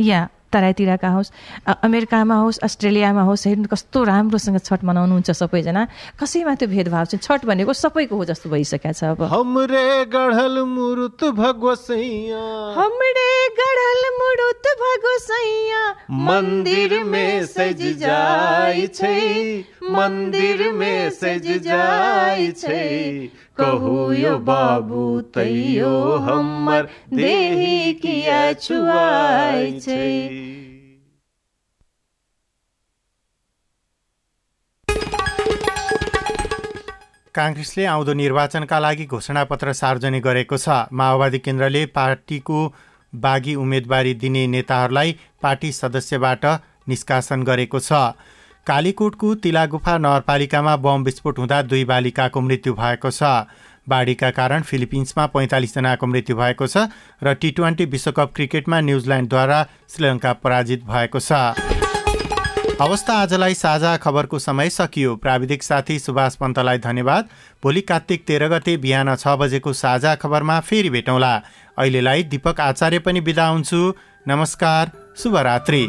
या 0.00 0.20
तराईतिरका 0.52 1.08
होस् 1.08 1.30
अमेरिकामा 1.66 2.34
होस् 2.34 2.58
अस्ट्रेलियामा 2.66 3.22
होस् 3.22 3.46
हेर्नु 3.46 3.68
कस्तो 3.72 4.02
राम्रोसँग 4.04 4.58
छठ 4.58 4.84
मनाउनुहुन्छ 4.84 5.30
सबैजना। 5.30 5.82
कसैमा 6.20 6.54
त्यो 6.54 6.68
भेदभाव 6.68 7.04
चाहिँ 7.04 7.22
छठ 7.22 7.44
भनेको 7.44 7.72
सबैको 7.72 8.14
हो 8.16 8.24
जस्तो 8.24 8.50
भइसकेको 8.50 8.92
छ 8.92 9.04
अब। 9.14 9.22
हमरे 9.32 10.04
गढल 10.12 10.54
मुरुत 10.66 11.24
हमरे 12.76 13.30
गढल 13.58 14.02
मुरुत 14.18 14.64
मंदिर 16.10 16.92
में 17.04 17.46
सज 17.46 17.80
जाय 17.98 18.86
छै। 18.86 19.64
मंदिर 19.90 20.72
में 20.72 21.10
सज 21.10 21.46
जाय 21.64 22.50
छै। 22.52 23.30
कहू 23.56 24.12
यो 24.12 24.36
बाबू 24.46 25.04
तैयो 25.34 25.94
हमर 26.24 26.88
देही 27.14 27.92
किया 28.02 28.40
छुआय 28.54 29.70
छै। 29.80 30.10
काङ्ग्रेसले 37.34 37.84
आउँदो 37.84 38.12
निर्वाचनका 38.12 38.78
लागि 38.78 39.04
घोषणापत्र 39.06 39.72
सार्वजनिक 39.72 40.22
गरेको 40.24 40.56
छ। 40.56 40.68
माओवादी 40.92 41.38
केन्द्रले 41.38 41.84
पार्टीको 41.96 42.60
बागी 43.12 43.54
उम्मेदवारी 43.54 44.14
दिने 44.22 44.46
नेताहरूलाई 44.52 45.16
पार्टी 45.42 45.72
सदस्यबाट 45.72 46.44
निष्कासन 46.88 47.42
गरेको 47.44 47.78
छ। 47.80 47.92
कालीकोटको 48.66 49.34
तिलागुफा 49.36 49.96
नगरपालिकामा 49.98 50.74
बम 50.76 51.02
विस्फोट 51.04 51.38
हुँदा 51.38 51.60
दुई 51.62 51.84
बालिकाको 51.84 52.40
मृत्यु 52.40 52.72
भएको 52.74 53.10
छ। 53.10 53.22
बाढीका 53.86 54.30
कारण 54.30 54.62
फिलिपिन्समा 54.62 55.26
पैँतालिसजनाको 55.34 56.06
मृत्यु 56.06 56.36
भएको 56.36 56.66
छ 56.66 56.90
र 57.22 57.34
टी 57.36 57.50
ट्वेन्टी 57.52 57.84
विश्वकप 57.86 58.32
क्रिकेटमा 58.34 58.80
न्युजिल्यान्डद्वारा 58.80 59.62
श्रीलङ्का 59.86 60.32
पराजित 60.42 60.82
भएको 60.84 61.20
छ। 61.20 61.32
अवस्था 62.80 63.14
आजलाई 63.14 63.54
साझा 63.54 63.96
खबरको 63.96 64.38
समय 64.38 64.70
सकियो। 64.70 65.14
प्राविधिक 65.16 65.62
साथी 65.62 65.98
सुभाष 65.98 66.36
पन्तलाई 66.36 66.78
धन्यवाद। 66.82 67.28
भोलि 67.62 67.80
कार्तिक 67.86 68.26
तेह्र 68.26 68.48
गते 68.48 68.76
बिहान 68.82 69.14
छ 69.14 69.38
बजेको 69.38 69.72
साझा 69.74 70.14
खबरमा 70.18 70.60
फेरि 70.60 70.90
भेटौँला। 70.90 71.34
अहिलेलाई 71.78 72.22
दीपक 72.34 72.60
आचार्य 72.60 72.98
पनि 72.98 73.20
बिदा 73.22 73.46
हुन्छु। 73.46 73.82
नमस्कार 74.28 74.90
शुभरात्री। 75.16 75.88